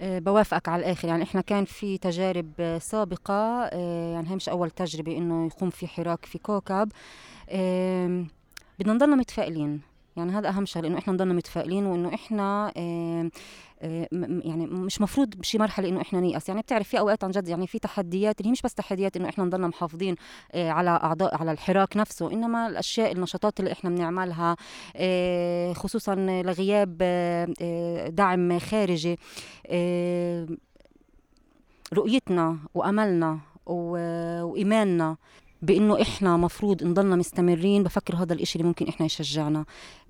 بوافقك 0.00 0.68
على 0.68 0.80
الآخر. 0.80 1.08
يعني 1.08 1.22
إحنا 1.22 1.40
كان 1.40 1.64
في 1.64 1.98
تجارب 1.98 2.78
سابقة 2.82 3.34
آه، 3.72 4.12
يعني 4.14 4.30
هي 4.30 4.36
مش 4.36 4.48
أول 4.48 4.70
تجربة 4.70 5.16
إنه 5.16 5.46
يقوم 5.46 5.70
في 5.70 5.86
حراك 5.86 6.24
في 6.24 6.38
كوكب. 6.38 6.92
بدنا 8.78 8.92
نضلنا 8.92 9.16
متفائلين. 9.16 9.80
يعني 10.16 10.32
هذا 10.32 10.48
أهم 10.48 10.66
شيء 10.66 10.82
لأنه 10.82 10.98
إحنا 10.98 11.12
نضلنا 11.12 11.34
متفائلين 11.34 11.86
وإنه 11.86 12.14
إحنا 12.14 12.72
يعني 13.80 14.66
مش 14.66 15.00
مفروض 15.00 15.34
بشي 15.36 15.58
مرحلة 15.58 15.88
إنه 15.88 16.00
إحنا 16.00 16.20
نيأس. 16.20 16.48
يعني 16.48 16.60
بتعرف 16.60 16.88
في 16.88 16.98
أوقات 16.98 17.24
عن 17.24 17.30
جد 17.30 17.48
يعني 17.48 17.66
في 17.66 17.78
تحديات 17.78 18.40
اللي 18.40 18.48
هي 18.48 18.52
مش 18.52 18.62
بس 18.62 18.74
تحديات 18.74 19.16
إنه 19.16 19.28
إحنا 19.28 19.44
نضلنا 19.44 19.68
محافظين 19.68 20.14
آه، 20.52 20.70
على 20.70 20.90
أعضاء 20.90 21.36
على 21.36 21.52
الحراك 21.52 21.96
نفسه 21.96 22.32
إنما 22.32 22.66
الأشياء 22.66 23.12
النشاطات 23.12 23.60
اللي 23.60 23.72
إحنا 23.72 23.90
بنعملها 23.90 24.56
آه، 24.96 25.72
خصوصا 25.72 26.14
لغياب 26.14 26.98
آه، 27.02 28.08
دعم 28.08 28.58
خارجي 28.58 29.18
رؤيتنا 31.94 32.58
وأملنا 32.74 33.38
وإيماننا. 33.66 35.16
بإنه 35.62 36.02
إحنا 36.02 36.36
مفروض 36.36 36.84
نضلنا 36.84 37.16
مستمرين. 37.16 37.82
بفكر 37.82 38.16
هذا 38.16 38.32
الإشي 38.32 38.58
اللي 38.58 38.68
ممكن 38.68 38.88
إحنا 38.88 39.06
يشجعنا. 39.06 39.64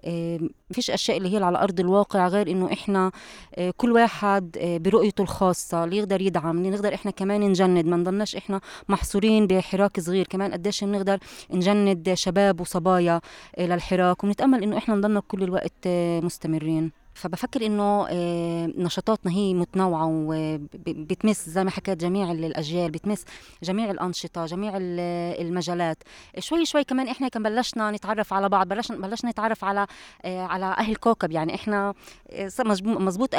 إيه 0.05 0.41
فيش 0.73 0.91
أشياء 0.91 1.17
اللي 1.17 1.35
هي 1.35 1.45
على 1.45 1.59
أرض 1.59 1.81
الواقع 1.81 2.29
غير 2.29 2.51
إنه 2.51 2.73
إحنا 2.73 3.13
إيه 3.59 3.71
كل 3.77 3.93
واحد 3.93 4.57
إيه 4.57 4.79
برؤيته 4.79 5.23
الخاصة. 5.23 5.85
اللي 5.85 5.97
يقدر 5.97 6.21
يدعم 6.21 6.59
اللي 6.59 6.71
نقدر 6.71 6.95
إحنا 6.95 7.11
كمان 7.11 7.41
نجند. 7.41 7.87
ما 7.87 7.97
نضلناش 7.97 8.37
إحنا 8.37 8.61
محصورين 8.89 9.47
بحراك 9.47 10.01
صغير. 10.01 10.27
كمان 10.27 10.53
قديش 10.53 10.85
بنقدر 10.85 11.19
نجند 11.51 12.15
شباب 12.15 12.61
وصبايا 12.61 13.21
للحراك 13.59 14.25
ونتأمل 14.25 14.63
إنه 14.63 14.77
إحنا 14.77 14.95
نضلنا 14.95 15.21
كل 15.21 15.43
الوقت 15.43 15.89
مستمرين. 16.25 17.00
فبفكر 17.21 17.67
إنه 17.67 18.07
آه، 18.11 18.67
نشاطاتنا 18.77 19.33
هي 19.33 19.55
متنوعة 19.55 20.07
وبتمس 20.11 21.49
زي 21.49 21.65
ما 21.65 21.71
حكيت 21.71 22.01
جميع 22.01 22.33
الأجيال 22.33 22.91
بتمس 22.91 23.25
جميع 23.63 23.91
الأنشطة 23.91 24.47
جميع 24.47 24.73
المجالات. 24.77 26.03
شوي 26.39 26.65
شوي 26.65 26.85
كمان 26.85 27.09
إحنا 27.09 27.29
كان 27.29 27.43
بلشنا 27.43 27.91
نتعرف 27.91 28.33
على 28.33 28.49
بعض 28.49 28.69
بلشنا 28.69 28.97
بلشنا 28.97 29.31
نتعرف 29.31 29.65
على 29.65 29.87
آه، 30.25 30.43
على 30.43 30.65
أهل 30.65 30.97
كوكب. 30.97 31.31
يعني 31.33 31.55
إحنا 31.55 31.95
آه، 32.31 32.51
مزبوط 32.61 33.35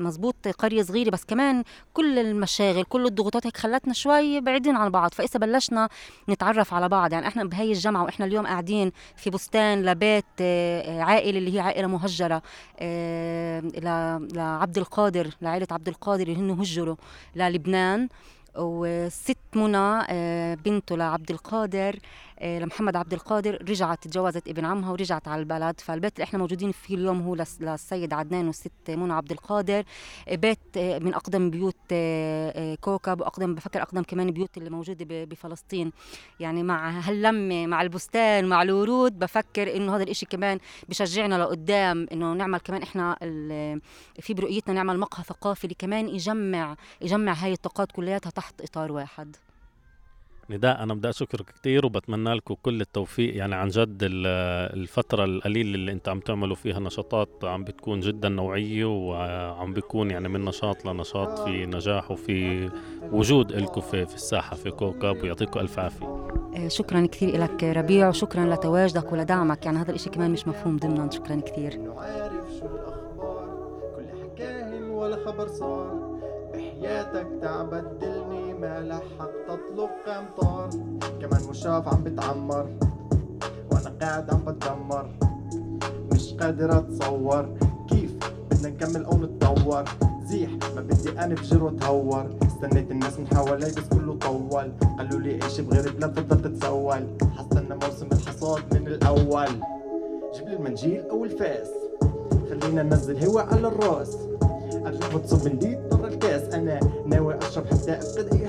مزبوط 0.00 0.48
قرية 0.48 0.82
صغيرة 0.82 1.10
بس 1.10 1.24
كمان 1.24 1.64
كل 1.92 2.18
المشاغل 2.18 2.84
كل 2.84 3.06
الضغوطات 3.06 3.46
هيك 3.46 3.56
خلتنا 3.56 3.92
شوي 3.94 4.40
بعيدين 4.40 4.76
عن 4.76 4.90
بعض. 4.90 5.14
فإذا 5.14 5.40
بلشنا 5.40 5.88
نتعرف 6.28 6.74
على 6.74 6.88
بعض 6.88 7.12
يعني 7.12 7.28
إحنا 7.28 7.44
بهي 7.44 7.72
الجامعة 7.72 8.04
وإحنا 8.04 8.26
اليوم 8.26 8.46
قاعدين 8.46 8.92
في 9.16 9.30
بستان 9.30 9.82
لبيت 9.84 10.24
عائلة 11.00 11.38
اللي 11.38 11.54
هي 11.54 11.60
عائلة 11.60 11.86
مهجرة 11.86 12.42
لعبد 14.34 14.78
القادر 14.78 15.30
لعائلة 15.42 15.66
عبد 15.70 15.88
القادر 15.88 16.22
اللي 16.22 16.36
هن 16.36 16.50
هجروا 16.50 16.96
للبنان. 17.36 18.08
وست 18.58 19.36
منى 19.56 20.06
آه، 20.08 20.54
بنته 20.54 20.96
لعبد 20.96 21.30
القادر 21.30 21.98
آه، 22.38 22.58
لمحمد 22.58 22.96
عبد 22.96 23.12
القادر 23.12 23.62
رجعت 23.68 24.04
تجوزت 24.08 24.48
ابن 24.48 24.64
عمها 24.64 24.90
ورجعت 24.92 25.28
على 25.28 25.40
البلد. 25.40 25.80
فالبيت 25.80 26.12
اللي 26.14 26.24
إحنا 26.24 26.38
موجودين 26.38 26.72
فيه 26.72 26.94
اليوم 26.94 27.22
هو 27.22 27.34
للسيد 27.60 28.12
عدنان 28.12 28.46
والست 28.46 28.72
منى 28.88 29.12
عبد 29.12 29.32
القادر. 29.32 29.84
بيت 30.32 30.58
آه، 30.76 30.98
من 30.98 31.14
أقدم 31.14 31.50
بيوت 31.50 31.76
كوكب 32.80 33.20
وأقدم 33.20 33.54
بفكر 33.54 33.82
أقدم 33.82 34.02
كمان 34.02 34.30
بيوت 34.30 34.58
اللي 34.58 34.70
موجودة 34.70 35.24
بفلسطين. 35.24 35.92
يعني 36.40 36.62
مع 36.62 36.90
هاللمة 36.90 37.66
مع 37.66 37.82
البستان 37.82 38.48
مع 38.48 38.62
الورود 38.62 39.18
بفكر 39.18 39.76
إنه 39.76 39.96
هذا 39.96 40.02
الإشي 40.02 40.26
كمان 40.26 40.58
بشجعنا 40.88 41.34
لقدام 41.42 42.06
إنه 42.12 42.32
نعمل 42.32 42.58
كمان 42.58 42.82
إحنا 42.82 43.16
في 44.20 44.34
برؤيتنا 44.34 44.74
نعمل 44.74 44.98
مقهى 44.98 45.24
ثقافي 45.24 45.64
اللي 45.64 45.76
كمان 45.78 46.08
يجمع 46.08 46.76
يجمع 47.00 47.32
هاي 47.32 47.52
الطاقات 47.52 47.92
كلياتها 47.92 48.30
تحت 48.30 48.60
إطار 48.60 48.92
واحد. 48.92 49.36
نداء 50.50 50.82
أنا 50.82 50.94
بدي 50.94 51.08
أشكرك 51.08 51.44
كثير 51.44 51.86
وبتمنى 51.86 52.34
لكم 52.34 52.54
كل 52.62 52.80
التوفيق. 52.80 53.36
يعني 53.36 53.54
عن 53.54 53.68
جد 53.68 53.98
الفترة 54.02 55.24
القليلة 55.24 55.74
اللي 55.74 55.92
انت 55.92 56.08
عم 56.08 56.20
تعملوا 56.20 56.56
فيها 56.56 56.80
نشاطات 56.80 57.28
عم 57.44 57.64
بتكون 57.64 58.00
جدا 58.00 58.28
نوعية 58.28 58.84
وعم 58.84 59.72
بيكون 59.72 60.10
يعني 60.10 60.28
من 60.28 60.44
نشاط 60.44 60.86
لنشاط 60.86 61.38
في 61.38 61.66
نجاح 61.66 62.10
وفي 62.10 62.70
وجود 63.12 63.52
لكم 63.52 63.80
في, 63.80 64.06
في 64.06 64.14
الساحة 64.14 64.56
في 64.56 64.70
كوكب 64.70 65.22
ويعطيكم 65.22 65.60
ألف 65.60 65.78
عافية. 65.78 66.06
آه، 66.56 66.68
شكرا 66.68 67.06
كثير 67.06 67.38
لك 67.38 67.64
ربيع 67.64 68.08
وشكرا 68.08 68.54
لتواجدك 68.54 69.12
ولدعمك. 69.12 69.66
يعني 69.66 69.78
هذا 69.78 69.90
الإشي 69.90 70.10
كمان 70.10 70.30
مش 70.30 70.48
مفهوم 70.48 70.76
ضمنا 70.76 71.10
شكرا 71.10 71.40
كثير. 71.40 71.72
كل 73.96 74.06
حكاهن 74.22 74.82
ولا 74.82 75.16
خبر 75.16 75.48
صار. 75.48 76.16
بحياتك 76.54 77.26
تعبدلني 77.42 78.45
ما 78.60 78.80
لحق 78.80 79.30
تطلب 79.46 79.90
قمطار 80.06 80.68
كمان 81.20 81.40
مشاف 81.50 81.88
عم 81.88 82.04
بتعمر 82.04 82.66
وأنا 83.72 83.92
قاعد 84.00 84.30
عم 84.30 84.40
بتدمر. 84.44 85.10
مش 86.12 86.34
قادر 86.34 86.78
أتصور 86.78 87.48
كيف 87.88 88.10
بدنا 88.50 88.68
نكمل 88.68 89.04
أو 89.04 89.16
نتطور. 89.16 89.84
زيح 90.24 90.50
ما 90.74 90.80
بدي 90.80 91.10
انفجر 91.10 91.64
وأتهور. 91.64 92.26
استنيت 92.42 92.90
الناس 92.90 93.18
من 93.18 93.26
حوالي 93.26 93.66
بس 93.66 93.88
كله 93.98 94.14
طول. 94.14 94.72
قالوا 94.98 95.20
لي 95.20 95.44
إيش 95.44 95.60
بغير 95.60 95.92
بلاد 95.92 96.14
تفضل 96.14 96.42
تتسول. 96.42 97.06
حستنى 97.36 97.74
موسم 97.82 98.06
الحصاد 98.12 98.62
من 98.74 98.86
الأول. 98.86 99.48
جيب 100.34 100.48
لي 100.48 100.56
المنجيل 100.56 101.04
أو 101.10 101.24
الفاس. 101.24 101.68
خلينا 102.50 102.82
ننزل 102.82 103.24
هوا 103.24 103.40
على 103.40 103.68
الراس. 103.68 104.16
قبل 104.72 104.98
ما 105.12 105.18
تصب 105.18 105.58
برا 105.90 106.08
الكاس. 106.08 106.54
أنا 106.54 106.80
ناوي 107.06 107.38
أشرب 107.38 107.66
حتى 107.66 107.98
أفقد 107.98 108.34
اي 108.34 108.45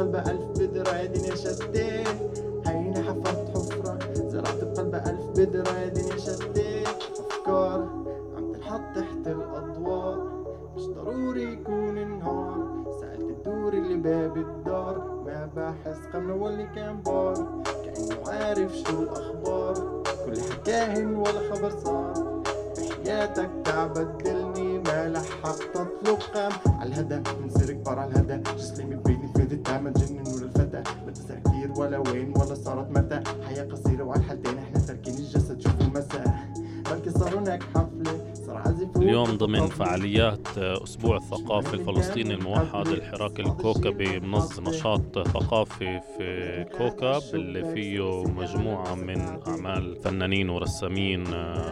بقلبها 0.00 0.30
ألف 0.30 0.58
بذرة 0.58 0.96
يا 0.96 1.06
دنيا 1.06 1.34
شتيت 1.34 2.38
هيني 2.66 3.02
حفرت 3.02 3.48
حفرة 3.54 3.98
زرعت 4.14 4.64
بقلبها 4.64 5.10
ألف 5.10 5.26
بذرة 5.26 5.78
يا 5.78 5.88
دنيا 5.88 6.16
شتيت 6.16 6.88
أفكار 7.18 7.88
عم 8.36 8.52
تنحط 8.52 8.80
تحت 8.96 9.26
الاضواء 9.26 10.16
مش 10.76 10.82
ضروري 10.82 11.52
يكون 11.52 11.98
النهار. 11.98 12.84
سألت 13.00 13.22
الدور 13.22 13.72
اللي 13.72 13.96
باب 13.96 14.36
الدار 14.36 15.22
ما 15.26 15.50
بحس 15.56 15.98
قبل 16.14 16.30
واللي 16.30 16.66
كان 16.74 17.00
بار. 17.02 17.62
كأنه 17.84 18.16
عارف 18.26 18.76
شو 18.76 19.02
الأخبار 19.02 20.02
كل 20.26 20.40
حكاهن 20.40 21.14
ولا 21.14 21.52
خبر 21.52 21.70
صار. 21.84 22.42
حياتك 23.04 23.50
تعبدلني 23.64 24.78
ما 24.78 25.08
لحق 25.08 25.58
تطلب 25.74 26.18
قام. 26.34 26.52
على 26.80 26.88
الهدى 26.88 27.22
بنصير 27.42 27.72
كبار 27.72 27.98
على 27.98 28.10
الهدى 28.10 28.52
جسمي 28.56 28.96
بيني 28.96 29.19
اليوم 39.20 39.38
ضمن 39.38 39.66
فعاليات 39.66 40.58
أسبوع 40.58 41.16
الثقافي 41.16 41.74
الفلسطيني 41.74 42.34
الموحد 42.34 42.86
الحراك 42.86 43.40
الكوكبي 43.40 44.20
منظم 44.20 44.68
نشاط 44.68 45.28
ثقافي 45.28 46.00
في 46.00 46.64
كوكب 46.78 47.34
اللي 47.34 47.74
فيه 47.74 48.22
مجموعة 48.22 48.94
من 48.94 49.20
أعمال 49.46 49.96
فنانين 49.96 50.48
ورسامين 50.50 51.24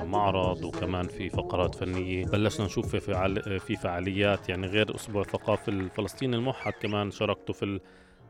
معرض 0.05 0.65
وكمان 0.65 1.09
في 1.09 1.31
فقرات 1.31 1.75
فنية. 1.75 2.25
بلشنا 2.25 2.67
نشوف 2.67 2.97
في 2.97 3.77
فعاليات 3.77 4.49
يعني 4.49 4.67
غير 4.67 4.95
أسبوع 4.95 5.23
الثقافي 5.23 5.69
الفلسطيني 5.69 6.37
الموحد 6.37 6.73
كمان 6.73 7.11
شاركتوا 7.11 7.55
في 7.55 7.81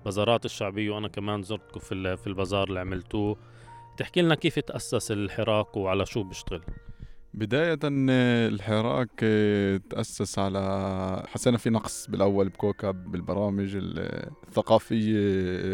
البازارات 0.01 0.45
الشعبية 0.45 0.91
وأنا 0.91 1.09
كمان 1.09 1.43
زرتكم 1.43 1.81
في 1.81 2.27
البازار 2.27 2.69
اللي 2.69 2.81
عملتوه. 2.81 3.37
تحكي 3.97 4.23
لنا 4.23 4.35
كيف 4.35 4.59
تأسس 4.59 5.13
الحراك 5.13 5.77
وعلى 5.77 6.07
شو 6.07 6.23
بيشتغل؟ 6.23 6.63
بداية 7.35 7.79
الحراك 7.85 9.11
آه، 9.23 9.81
تأسس 9.91 10.39
على 10.39 11.23
حسينا 11.29 11.59
في 11.59 11.71
نقص 11.71 12.07
بالأول 12.11 12.49
بكوكب 12.49 13.11
بالبرامج 13.11 13.77
الثقافية 13.77 15.19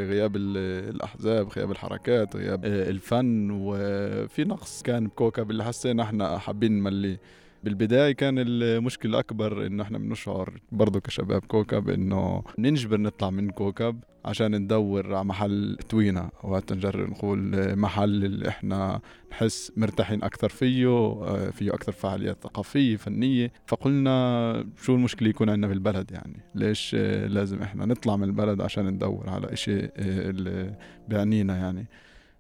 غياب 0.05 0.37
الأحزاب 0.37 1.49
غياب 1.49 1.71
الحركات 1.71 2.37
غياب 2.37 2.65
آه، 2.65 2.91
الفن. 2.91 3.51
وفي 3.51 4.45
نقص 4.45 4.83
كان 4.83 5.07
بكوكب 5.07 5.51
اللي 5.51 5.65
حسينا 5.65 6.03
إحنا 6.03 6.39
حابين 6.39 6.73
نمليه. 6.73 7.21
بالبداية 7.65 8.13
كان 8.13 8.35
المشكلة 8.39 9.13
الأكبر 9.13 9.67
إنه 9.67 9.83
إحنا 9.83 9.99
بنشعر 9.99 10.61
برضه 10.73 11.01
كشباب 11.01 11.45
كوكب 11.45 11.89
إنه 11.89 12.43
ننجبر 12.59 13.01
نطلع 13.01 13.31
من 13.31 13.51
كوكب 13.51 14.01
عشان 14.25 14.57
ندور 14.57 15.15
على 15.15 15.25
محل 15.25 15.77
توينا 15.89 16.31
وقت 16.43 16.73
نجرب 16.73 17.11
نقول 17.11 17.39
محل 17.79 18.25
اللي 18.25 18.49
إحنا 18.49 19.01
نحس 19.31 19.73
مرتاحين 19.77 20.23
أكثر 20.23 20.49
فيه 20.49 21.15
فيه 21.51 21.75
أكثر 21.75 21.93
فعاليات 21.93 22.37
ثقافية 22.43 22.97
فنية. 22.97 23.53
فقلنا 23.67 24.67
شو 24.83 24.95
المشكلة 24.95 25.29
يكون 25.29 25.51
عندنا 25.51 25.67
بالبلد 25.67 26.11
يعني؟ 26.13 26.41
ليش 26.55 26.95
لازم 27.29 27.63
إحنا 27.63 27.87
نطلع 27.87 28.17
من 28.17 28.25
البلد 28.25 28.61
عشان 28.61 28.87
ندور 28.87 29.31
على 29.31 29.53
إشي 29.53 29.79
اللي 29.99 30.75
بيعنينا 31.09 31.57
يعني؟ 31.57 31.87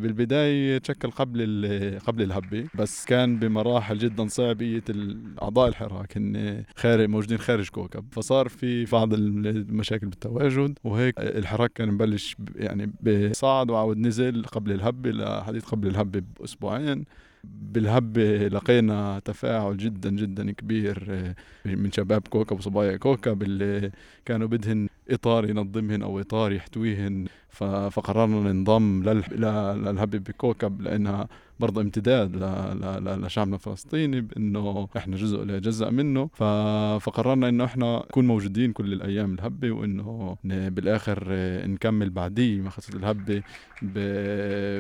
بالبداية 0.01 0.79
تشكل 0.79 1.11
قبل 1.11 1.99
قبل 2.07 2.23
الهبة 2.23 2.67
بس 2.75 3.05
كان 3.05 3.39
بمراحل 3.39 3.99
جدا 3.99 4.29
صعبة 4.29 4.83
أعضاء 5.43 5.69
الحراك 5.69 6.17
هن 6.17 6.65
خارج 6.77 7.09
موجودين 7.09 7.39
خارج 7.39 7.69
كوكب. 7.69 8.05
فصار 8.11 8.49
في 8.49 8.85
بعض 8.85 9.15
المشاكل 9.15 10.07
بالتواجد 10.07 10.79
وهيك 10.85 11.19
الحراك 11.19 11.73
كان 11.73 11.91
مبلش 11.91 12.37
يعني 12.57 12.93
بصعد 13.01 13.71
وعاود 13.71 13.99
نزل 13.99 14.45
قبل 14.45 14.73
الهبة 14.73 15.11
لحديث 15.11 15.65
قبل 15.65 15.89
الهبة 15.89 16.23
بأسبوعين. 16.41 17.05
بالهبة 17.45 18.49
لقينا 18.49 19.19
تفاعل 19.25 19.77
جدا 19.77 20.11
جدا 20.11 20.53
كبير 20.53 21.07
آه، 21.11 21.35
من 21.65 21.93
شباب 21.93 22.29
كوكب 22.29 22.59
وصبايا 22.59 22.97
كوكب 22.97 23.43
اللي 23.43 23.91
كانوا 24.25 24.49
بدهن 24.49 24.89
إطار 25.11 25.51
ينظمهن 25.51 26.03
أو 26.03 26.21
إطار 26.21 26.53
يحتويهن. 26.53 27.25
فقررنا 27.91 28.53
ننضم 28.53 29.03
للهبة 29.03 30.19
بكوكب 30.19 30.81
لأنها 30.83 31.29
برضه 31.61 31.81
امتداد 31.81 32.37
لشعبنا 33.25 33.55
الفلسطيني 33.55 34.21
بأنه 34.21 34.89
إحنا 34.97 35.17
جزء 35.17 35.45
جزء 35.45 35.91
منه. 35.91 36.27
فقررنا 36.99 37.49
إنه 37.49 37.65
إحنا 37.65 37.97
نكون 37.97 38.27
موجودين 38.27 38.73
كل 38.73 38.93
الأيام 38.93 39.35
الهبة 39.35 39.71
وإنه 39.71 40.37
بالآخر 40.45 41.25
نكمل 41.67 42.11
بعديه 42.11 42.61
مخصة 42.61 42.99
الهبة 42.99 43.43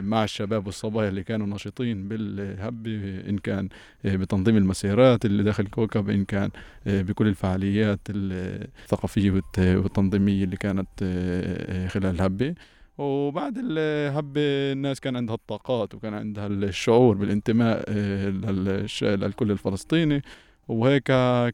مع 0.09 0.25
الشباب 0.25 0.67
والصبايا 0.67 1.09
اللي 1.09 1.23
كانوا 1.23 1.47
ناشطين 1.47 2.09
بالهبة 2.09 3.21
إن 3.29 3.39
كان 3.39 3.69
بتنظيم 4.05 4.57
المسيرات 4.57 5.25
اللي 5.25 5.43
داخل 5.43 5.67
كوكب 5.67 6.11
إن 6.11 6.25
كان 6.25 6.51
بكل 6.87 7.27
الفعاليات 7.27 8.01
الثقافية 8.11 9.31
والتنظيميه 10.14 10.44
اللي 10.44 10.57
كانت 10.57 10.88
خلال 11.90 12.14
الهبه 12.14 12.55
وبعد 12.98 13.59
الهبة 13.59 14.40
الناس 14.72 15.00
كان 15.00 15.16
عندها 15.16 15.35
الطاقات 15.35 15.94
وكان 15.94 16.14
عندها 16.14 16.46
الشعور 16.46 17.16
بالانتماء 17.16 17.85
آه، 17.88 18.29
للكل 19.03 19.50
الفلسطيني. 19.50 20.22
وهيك 20.68 21.05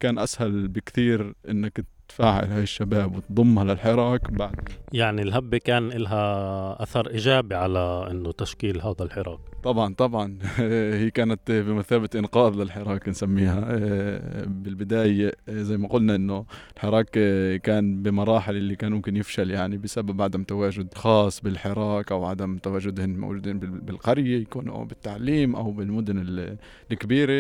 كان 0.01 0.19
أسهل 0.19 0.69
بكثير 0.69 1.35
إنك 1.49 1.85
تفاعل 2.11 2.53
هاي 2.53 2.63
الشباب 2.63 3.17
وتضمها 3.17 3.65
للحراك 3.65 4.31
بعد. 4.31 4.69
يعني 4.93 5.23
الهبة 5.23 5.59
كان 5.59 5.89
لها 5.89 6.83
أثر 6.83 7.11
إيجابي 7.11 7.55
على 7.55 8.09
إنه 8.11 8.33
تشكيل 8.33 8.81
هذا 8.81 9.03
الحراك. 9.03 9.39
طبعا 9.63 9.95
طبعا. 9.95 10.39
هي 11.01 11.11
كانت 11.11 11.51
بمثابة 11.51 12.09
إنقاذ 12.15 12.55
للحراك 12.55 13.09
نسميها. 13.09 13.65
آه، 13.69 14.45
بالبداية 14.45 15.33
آه، 15.49 15.63
زي 15.63 15.77
ما 15.77 15.89
قلنا 15.89 16.15
إنه 16.15 16.45
الحراك 16.77 17.09
آه، 17.17 17.57
كان 17.57 18.03
بمراحل 18.03 18.57
اللي 18.57 18.77
كان 18.77 18.93
ممكن 18.93 19.17
يفشل 19.17 19.51
يعني 19.51 19.79
بسبب 19.79 20.23
عدم 20.23 20.43
تواجد 20.43 20.95
خاص 20.95 21.41
بالحراك 21.41 22.13
أو 22.13 22.25
عدم 22.25 22.59
تواجدهم 22.59 23.11
موجودين 23.11 23.59
بالقرية 23.59 24.41
يكونوا 24.41 24.85
بالتعليم 24.85 25.57
أو 25.57 25.71
بالمدن 25.71 26.47
الكبيرة. 26.93 27.31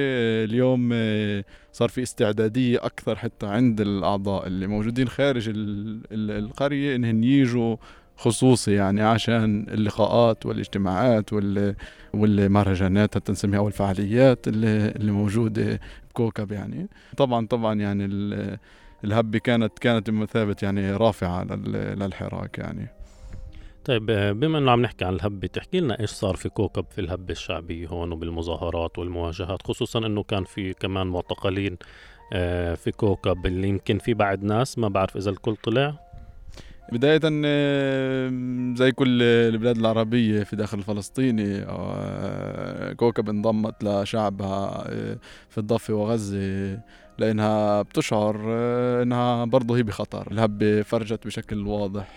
اليوم 0.44 0.92
صار 1.72 1.88
في 1.88 2.02
استعدادية 2.02 2.78
أكثر 2.87 3.16
حتى 3.16 3.46
عند 3.46 3.80
الأعضاء 3.80 4.46
اللي 4.46 4.66
موجودين 4.66 5.09
خارج 5.09 5.50
القرية 5.52 6.96
إنهم 6.96 7.24
يجوا 7.24 7.76
خصوصي 8.16 8.72
يعني 8.72 9.02
عشان 9.02 9.66
اللقاءات 9.68 10.46
والاجتماعات 10.46 11.30
والمهرجانات 12.14 13.14
حتى 13.14 13.33
نسميها 13.33 13.59
أو 13.59 13.68
الفعاليات 13.68 14.48
اللي, 14.48 14.88
اللي 14.88 15.12
موجودة 15.12 15.80
بكوكب 16.11 16.52
يعني. 16.52 16.88
طبعا 17.16 17.46
طبعا 17.46 17.74
يعني 17.74 18.04
الهبة 19.04 19.38
كانت 19.38 19.78
كانت 19.78 20.11
بمثابه 20.11 20.56
يعني 20.62 20.92
رافعة 20.92 21.44
للحراك 21.94 22.59
يعني. 22.59 22.99
طيب 23.85 24.07
بما 24.40 24.59
إنه 24.59 24.71
عم 24.71 24.83
نحكي 24.83 25.05
عن 25.05 25.14
الهبة 25.14 25.47
تحكي 25.47 25.81
لنا 25.81 26.01
إيش 26.01 26.11
صار 26.11 26.37
في 26.37 26.49
كوكب 26.49 26.85
في 26.90 27.01
الهبة 27.01 27.33
الشعبية 27.33 27.88
هون 27.88 28.12
وبالمظاهرات 28.12 28.99
والمواجهات 28.99 29.62
خصوصا 29.62 29.99
إنه 29.99 30.23
كان 30.23 30.45
في 30.45 30.73
كمان 30.73 31.07
معتقلين 31.07 31.77
آه، 32.33 32.75
في 32.75 32.90
كوكب 32.93 33.47
اللي 33.47 33.69
يمكن 33.69 33.99
في 33.99 34.14
بعد 34.14 34.43
ناس 34.43 34.79
ما 34.79 34.88
بعرف 34.88 35.16
إذا 35.16 35.31
الكل 35.31 35.57
طلع. 35.57 36.11
بداية 36.93 37.21
زي 38.75 38.93
كل 38.93 39.23
البلاد 39.23 39.77
العربية 39.77 40.43
في 40.43 40.57
داخل 40.57 40.79
الفلسطيني 40.79 41.62
آه، 41.62 42.93
كوكب 42.93 43.29
انضمت 43.29 43.85
لشعبها 43.85 44.85
آه، 44.88 45.19
في 45.49 45.59
الضفة 45.59 45.95
وغزة. 45.95 46.81
لأنها 47.20 47.83
بتشعر 47.83 48.42
آه، 48.48 49.02
إنها 49.02 49.44
برضه 49.44 49.76
هي 49.76 49.83
بخطر. 49.83 50.33
الهبة 50.33 50.83
فرجت 50.83 51.26
بشكل 51.26 51.66
واضح 51.66 52.09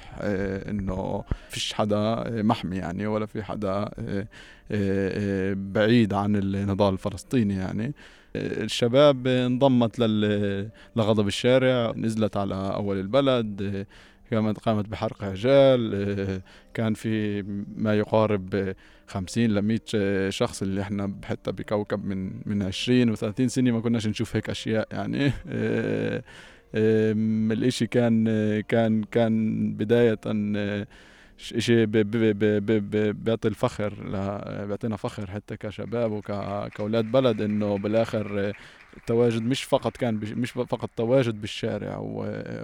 إنه 0.70 1.24
فيش 1.50 1.74
حدا 1.74 2.24
محمي 2.42 2.78
يعني 2.78 3.08
ولا 3.08 3.26
في 3.26 3.44
حدا 3.44 3.90
بعيد 5.54 6.14
عن 6.14 6.36
النضال 6.36 6.94
الفلسطيني 6.94 7.56
يعني. 7.56 7.94
الشباب 8.36 9.28
انضمت 9.28 10.00
لغضب 10.96 11.28
الشارع 11.28 11.94
نزلت 11.96 12.38
على 12.38 12.56
أول 12.56 13.00
البلد 13.00 13.86
قامت 14.34 14.60
قامت 14.60 14.90
بحرق 14.90 15.24
عجال 15.24 15.92
آه، 15.96 16.42
كان 16.74 16.94
في 16.94 17.42
ما 17.78 17.98
يقارب 17.98 18.74
50 19.08 19.46
ل 19.46 19.62
100 19.62 20.30
شخص 20.30 20.62
اللي 20.62 20.82
إحنا 20.82 21.16
حتى 21.24 21.52
بكوكب 21.52 22.06
من 22.06 22.32
من 22.46 22.64
20 22.64 23.16
و30 23.16 23.46
سنة 23.46 23.72
ما 23.72 23.80
كناش 23.82 24.08
نشوف 24.08 24.36
هيك 24.36 24.50
أشياء 24.50 24.88
يعني. 24.92 25.32
آه، 25.48 26.24
الإشي 27.52 27.88
كان 27.88 28.26
كان 28.62 29.04
كان 29.04 29.74
بداية 29.74 30.20
شيء 31.44 31.86
بيعطي 31.86 33.48
الفخر 33.48 33.94
بيعطينا 34.66 34.98
فخر 34.98 35.32
حتى 35.32 35.58
كشباب 35.58 36.12
وكاولاد 36.12 37.06
بلد 37.12 37.42
إنه 37.42 37.78
بالآخر 37.78 38.54
التواجد 38.98 39.42
مش 39.42 39.64
فقط 39.64 39.98
كان 39.98 40.16
مش 40.16 40.52
فقط 40.52 40.90
تواجد 40.96 41.42
بالشارع 41.42 41.98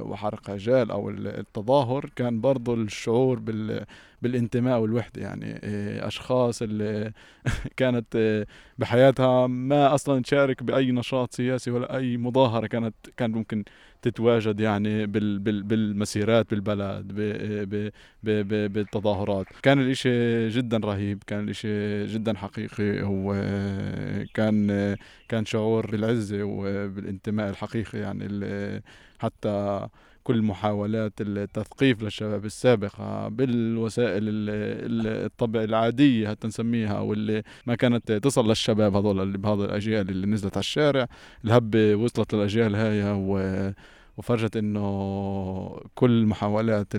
وحرق 0.02 0.50
عجال 0.50 0.92
أو 0.92 1.10
التظاهر 1.10 2.10
كان 2.15 2.42
برضه 2.42 2.74
الشعور 2.74 3.39
بال 3.39 3.86
بالانتماء 4.21 4.79
والوحدة. 4.79 5.21
يعني 5.21 5.45
إيه، 5.63 6.08
أشخاص 6.08 6.62
اللي 6.62 7.12
كانت 7.77 8.15
إيه، 8.15 8.47
بحياتها 8.77 9.47
ما 9.47 9.95
أصلا 9.95 10.21
تشارك 10.23 10.63
بأي 10.63 10.91
نشاط 10.91 11.34
سياسي 11.34 11.71
ولا 11.71 11.97
أي 11.97 12.17
مظاهرة 12.17 12.67
كانت 12.67 12.95
كان 13.17 13.32
ممكن 13.32 13.63
تتواجد 14.01 14.60
يعني 14.60 15.05
بال 15.08 15.39
بال 15.39 15.63
بالمسيرات 15.63 16.49
بالبلد 16.51 17.12
بالتظاهرات. 18.73 19.45
كان 19.63 19.79
الإشي 19.79 20.49
جدا 20.49 20.77
رهيب 20.77 21.23
كان 21.27 21.43
الإشي 21.43 22.05
جدا 22.05 22.38
حقيقي. 22.38 22.99
وكان 23.03 24.67
كان 25.29 25.45
شعور 25.45 25.88
بالعزة 25.91 26.43
وبالانتماء 26.43 27.49
الحقيقي. 27.49 27.99
يعني 27.99 28.27
حتى 29.19 29.88
كل 30.30 30.42
محاولات 30.42 31.13
التثقيف 31.22 32.04
للشباب 32.04 32.46
السابقة 32.46 33.28
بالوسائل 33.28 34.24
الطبع 35.08 35.63
العادية 35.63 36.28
حتى 36.30 36.48
نسميها 36.48 37.00
واللي 37.00 37.44
ما 37.65 37.76
كانت 37.76 38.12
تصل 38.12 38.48
للشباب 38.48 38.96
هذول 38.96 39.22
اللي 39.22 39.38
بهذا 39.38 39.65
الأجيال 39.65 40.10
اللي 40.10 40.28
نزلت 40.28 40.54
على 40.54 40.60
الشارع. 40.62 41.08
الهبة 41.46 41.96
وصلت 41.96 42.34
للأجيال 42.36 42.76
هاي 42.76 43.04
و 43.12 43.74
وفرجت 44.18 44.58
إنه 44.58 45.80
كل 45.96 46.26
محاولات 46.26 46.94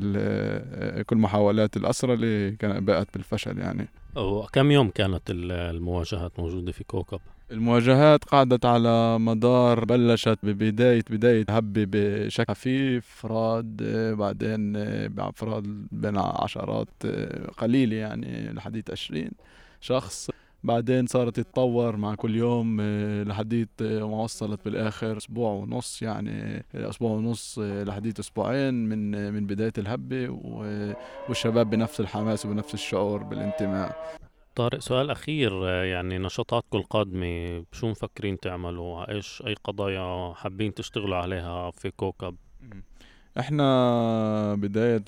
كل 1.06 1.16
محاولات 1.16 1.76
الاسرى 1.76 2.14
اللي 2.14 2.56
كانت 2.56 2.82
باءت 2.82 3.08
بالفشل 3.14 3.58
يعني. 3.58 3.88
وكم 4.16 4.70
يوم 4.70 4.90
كانت 4.90 5.22
المواجهات 5.30 6.40
موجودة 6.40 6.72
في 6.72 6.84
كوكب؟ 6.84 7.20
المواجهات 7.50 8.24
قعدت 8.24 8.64
على 8.66 9.18
مدار 9.18 9.84
بلشت 9.84 10.38
ببداية 10.42 11.04
بداية 11.10 11.44
هبة 11.48 11.86
بشكل 11.88 12.52
خفيف 12.54 13.06
فراد 13.06 13.76
بعدين 14.18 14.72
بأفراد 15.08 15.86
بين 15.92 16.18
عشرات 16.18 17.06
قليلة 17.58 17.96
يعني 17.96 18.52
لحديث 18.52 18.90
عشرين 18.90 19.30
شخص. 19.80 20.30
بعدين 20.64 21.06
صارت 21.06 21.36
تتطور 21.36 21.96
مع 21.96 22.14
كل 22.14 22.36
يوم 22.36 22.80
لحديت 23.22 23.82
ما 23.82 24.04
وصلت 24.22 24.64
بالآخر 24.64 25.16
أسبوع 25.16 25.50
ونص 25.52 26.02
يعني 26.02 26.64
أسبوع 26.74 27.10
ونص 27.10 27.58
لحديت 27.58 28.18
أسبوعين 28.18 28.74
من 28.74 29.32
من 29.32 29.46
بداية 29.46 29.72
الهبه 29.78 30.28
والشباب 31.28 31.70
بنفس 31.70 32.00
الحماس 32.00 32.46
وبنفس 32.46 32.74
الشعور 32.74 33.22
بالانتماء. 33.22 34.20
طارق 34.60 34.78
سؤال 34.78 35.10
أخير 35.10 35.64
يعني 35.66 36.18
نشاطاتكم 36.18 36.78
القادمة 36.78 37.64
شو 37.72 37.88
مفكرين 37.88 38.40
تعملوا؟ 38.40 39.10
إيش 39.10 39.42
أي 39.46 39.54
قضايا 39.64 40.34
حابين 40.34 40.74
تشتغلوا 40.74 41.16
عليها 41.16 41.70
في 41.70 41.90
كوكب؟ 41.90 42.36
إحنا 43.38 44.54
بداية 44.54 45.04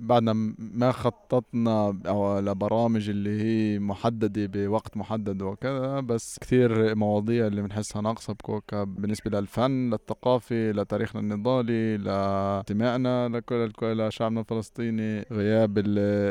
آه، 0.00 0.02
آه، 0.02 0.06
بعد 0.06 0.22
ما 0.58 0.92
خططنا 0.92 1.98
لبرامج 2.40 3.08
اللي 3.10 3.42
هي 3.42 3.78
محددة 3.78 4.46
بوقت 4.46 4.96
محدد 4.96 5.42
وكذا 5.42 6.00
بس 6.00 6.38
كثير 6.40 6.94
مواضيع 6.94 7.46
اللي 7.46 7.62
بنحسها 7.62 8.02
ناقصة 8.02 8.32
بكوكب 8.32 8.88
بالنسبة 9.00 9.40
للفن 9.40 9.90
للثقافة 9.90 10.70
لتاريخنا 10.70 11.20
النضالي 11.20 11.96
لانتمائنا 11.96 13.28
لكل 13.28 13.72
لشعبنا 14.08 14.40
الفلسطيني 14.40 15.20
غياب 15.32 15.74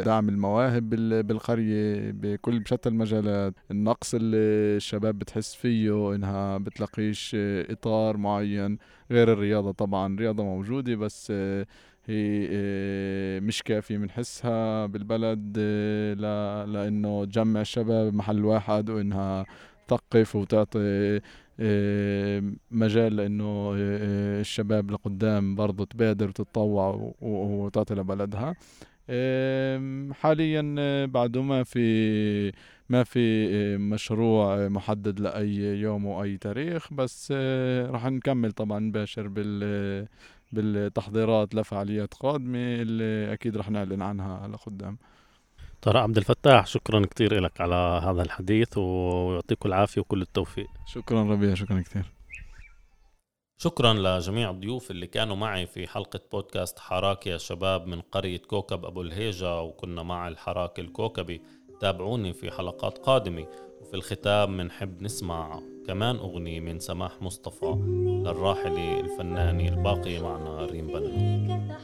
دعم 0.05 0.29
المواهب 0.29 0.89
بالقرية 1.27 2.11
بكل 2.11 2.59
بشتى 2.59 2.89
المجالات. 2.89 3.53
النقص 3.71 4.13
اللي 4.13 4.37
الشباب 4.77 5.19
بتحس 5.19 5.55
فيه 5.55 6.15
إنها 6.15 6.57
بتلاقيش 6.57 7.35
إطار 7.69 8.17
معين 8.17 8.77
غير 9.11 9.33
الرياضة 9.33 9.71
طبعا. 9.71 10.13
الرياضة 10.13 10.43
موجودة 10.43 10.95
بس 10.95 11.31
هي 12.07 12.47
آه، 12.51 13.39
مش 13.39 13.63
كافية 13.63 13.97
بنحسها 13.97 14.85
بالبلد 14.85 15.55
آه، 15.59 16.65
لأنه 16.65 17.25
تجمع 17.25 17.61
الشباب 17.61 18.13
محل 18.13 18.45
واحد 18.45 18.89
وإنها 18.89 19.45
تثقف 19.87 20.35
وتعطي 20.35 21.21
آه، 21.59 22.43
مجال 22.71 23.15
لأنه 23.15 23.71
الشباب 23.75 24.91
لقدام 24.91 25.55
برضه 25.55 25.85
تبادر 25.85 26.27
وتتطوع 26.27 27.13
وتعطي 27.21 27.95
لبلدها. 27.95 28.55
حاليا 30.13 31.05
بعده 31.05 31.41
ما 31.41 31.63
في 31.63 32.51
ما 32.89 33.03
في 33.03 33.47
مشروع 33.77 34.67
محدد 34.67 35.19
لأي 35.19 35.55
يوم 35.57 36.05
وأي 36.05 36.37
تاريخ 36.37 36.93
بس 36.93 37.31
راح 37.91 38.05
نكمل 38.05 38.51
طبعا 38.51 38.79
نباشر 38.79 39.27
بال 39.27 40.07
بالتحضيرات 40.55 41.55
لفعاليات 41.55 42.13
قادمة 42.13 42.75
اللي 42.81 43.33
أكيد 43.33 43.57
رح 43.57 43.69
نعلن 43.69 44.01
عنها 44.01 44.47
لقدام. 44.47 44.97
طارق 45.81 45.99
عبد 45.99 46.17
الفتاح 46.17 46.67
شكرا 46.67 47.05
كثير 47.05 47.39
لك 47.39 47.61
على 47.61 48.01
هذا 48.03 48.21
الحديث 48.21 48.77
ويعطيكم 48.77 49.69
العافية 49.69 50.01
وكل 50.01 50.21
التوفيق. 50.21 50.67
شكرا 50.85 51.23
ربيع 51.23 51.53
شكرا 51.53 51.81
كثير 51.81 52.11
شكرا 53.57 53.93
لجميع 53.93 54.49
الضيوف 54.49 54.91
اللي 54.91 55.07
كانوا 55.07 55.35
معي 55.35 55.67
في 55.67 55.87
حلقة 55.87 56.19
بودكاست 56.31 56.79
حراك 56.79 57.27
يا 57.27 57.37
شباب 57.37 57.87
من 57.87 58.01
قرية 58.01 58.37
كوكب 58.37 58.85
أبو 58.85 59.01
الهيجة 59.01 59.61
وكنا 59.61 60.03
مع 60.03 60.27
الحراك 60.27 60.79
الكوكبي. 60.79 61.41
تابعوني 61.81 62.33
في 62.33 62.51
حلقات 62.51 62.97
قادمة 62.97 63.47
وفي 63.81 63.93
الختام 63.93 64.57
بنحب 64.57 65.01
نسمع. 65.01 65.59
كمان 65.87 66.15
أغنية 66.15 66.59
من 66.59 66.79
سماح 66.79 67.21
مصطفى 67.21 67.75
للراحلة 68.25 68.99
الفنانة 68.99 69.67
الباقية 69.67 70.19
معنا 70.23 70.65
ريم 70.65 70.87
بنا. 70.87 71.75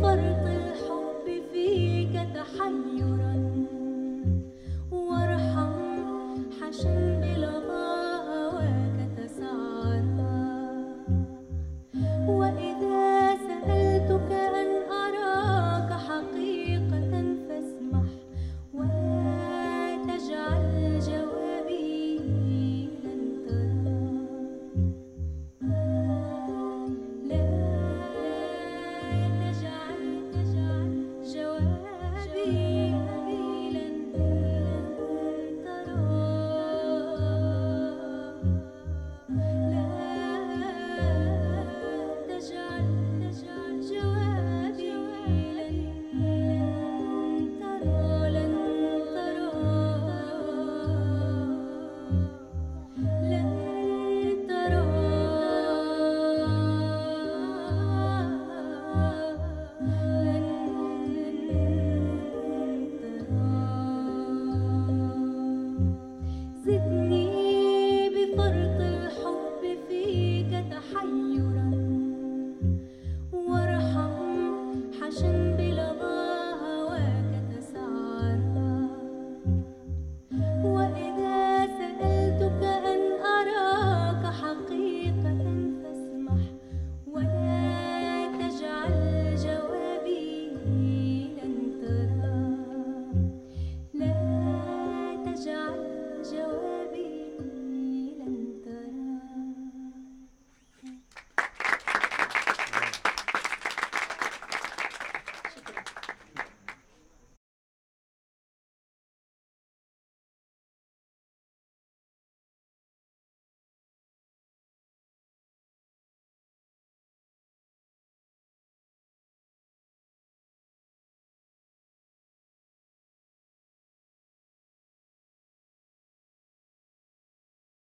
fuerte. 0.00 0.47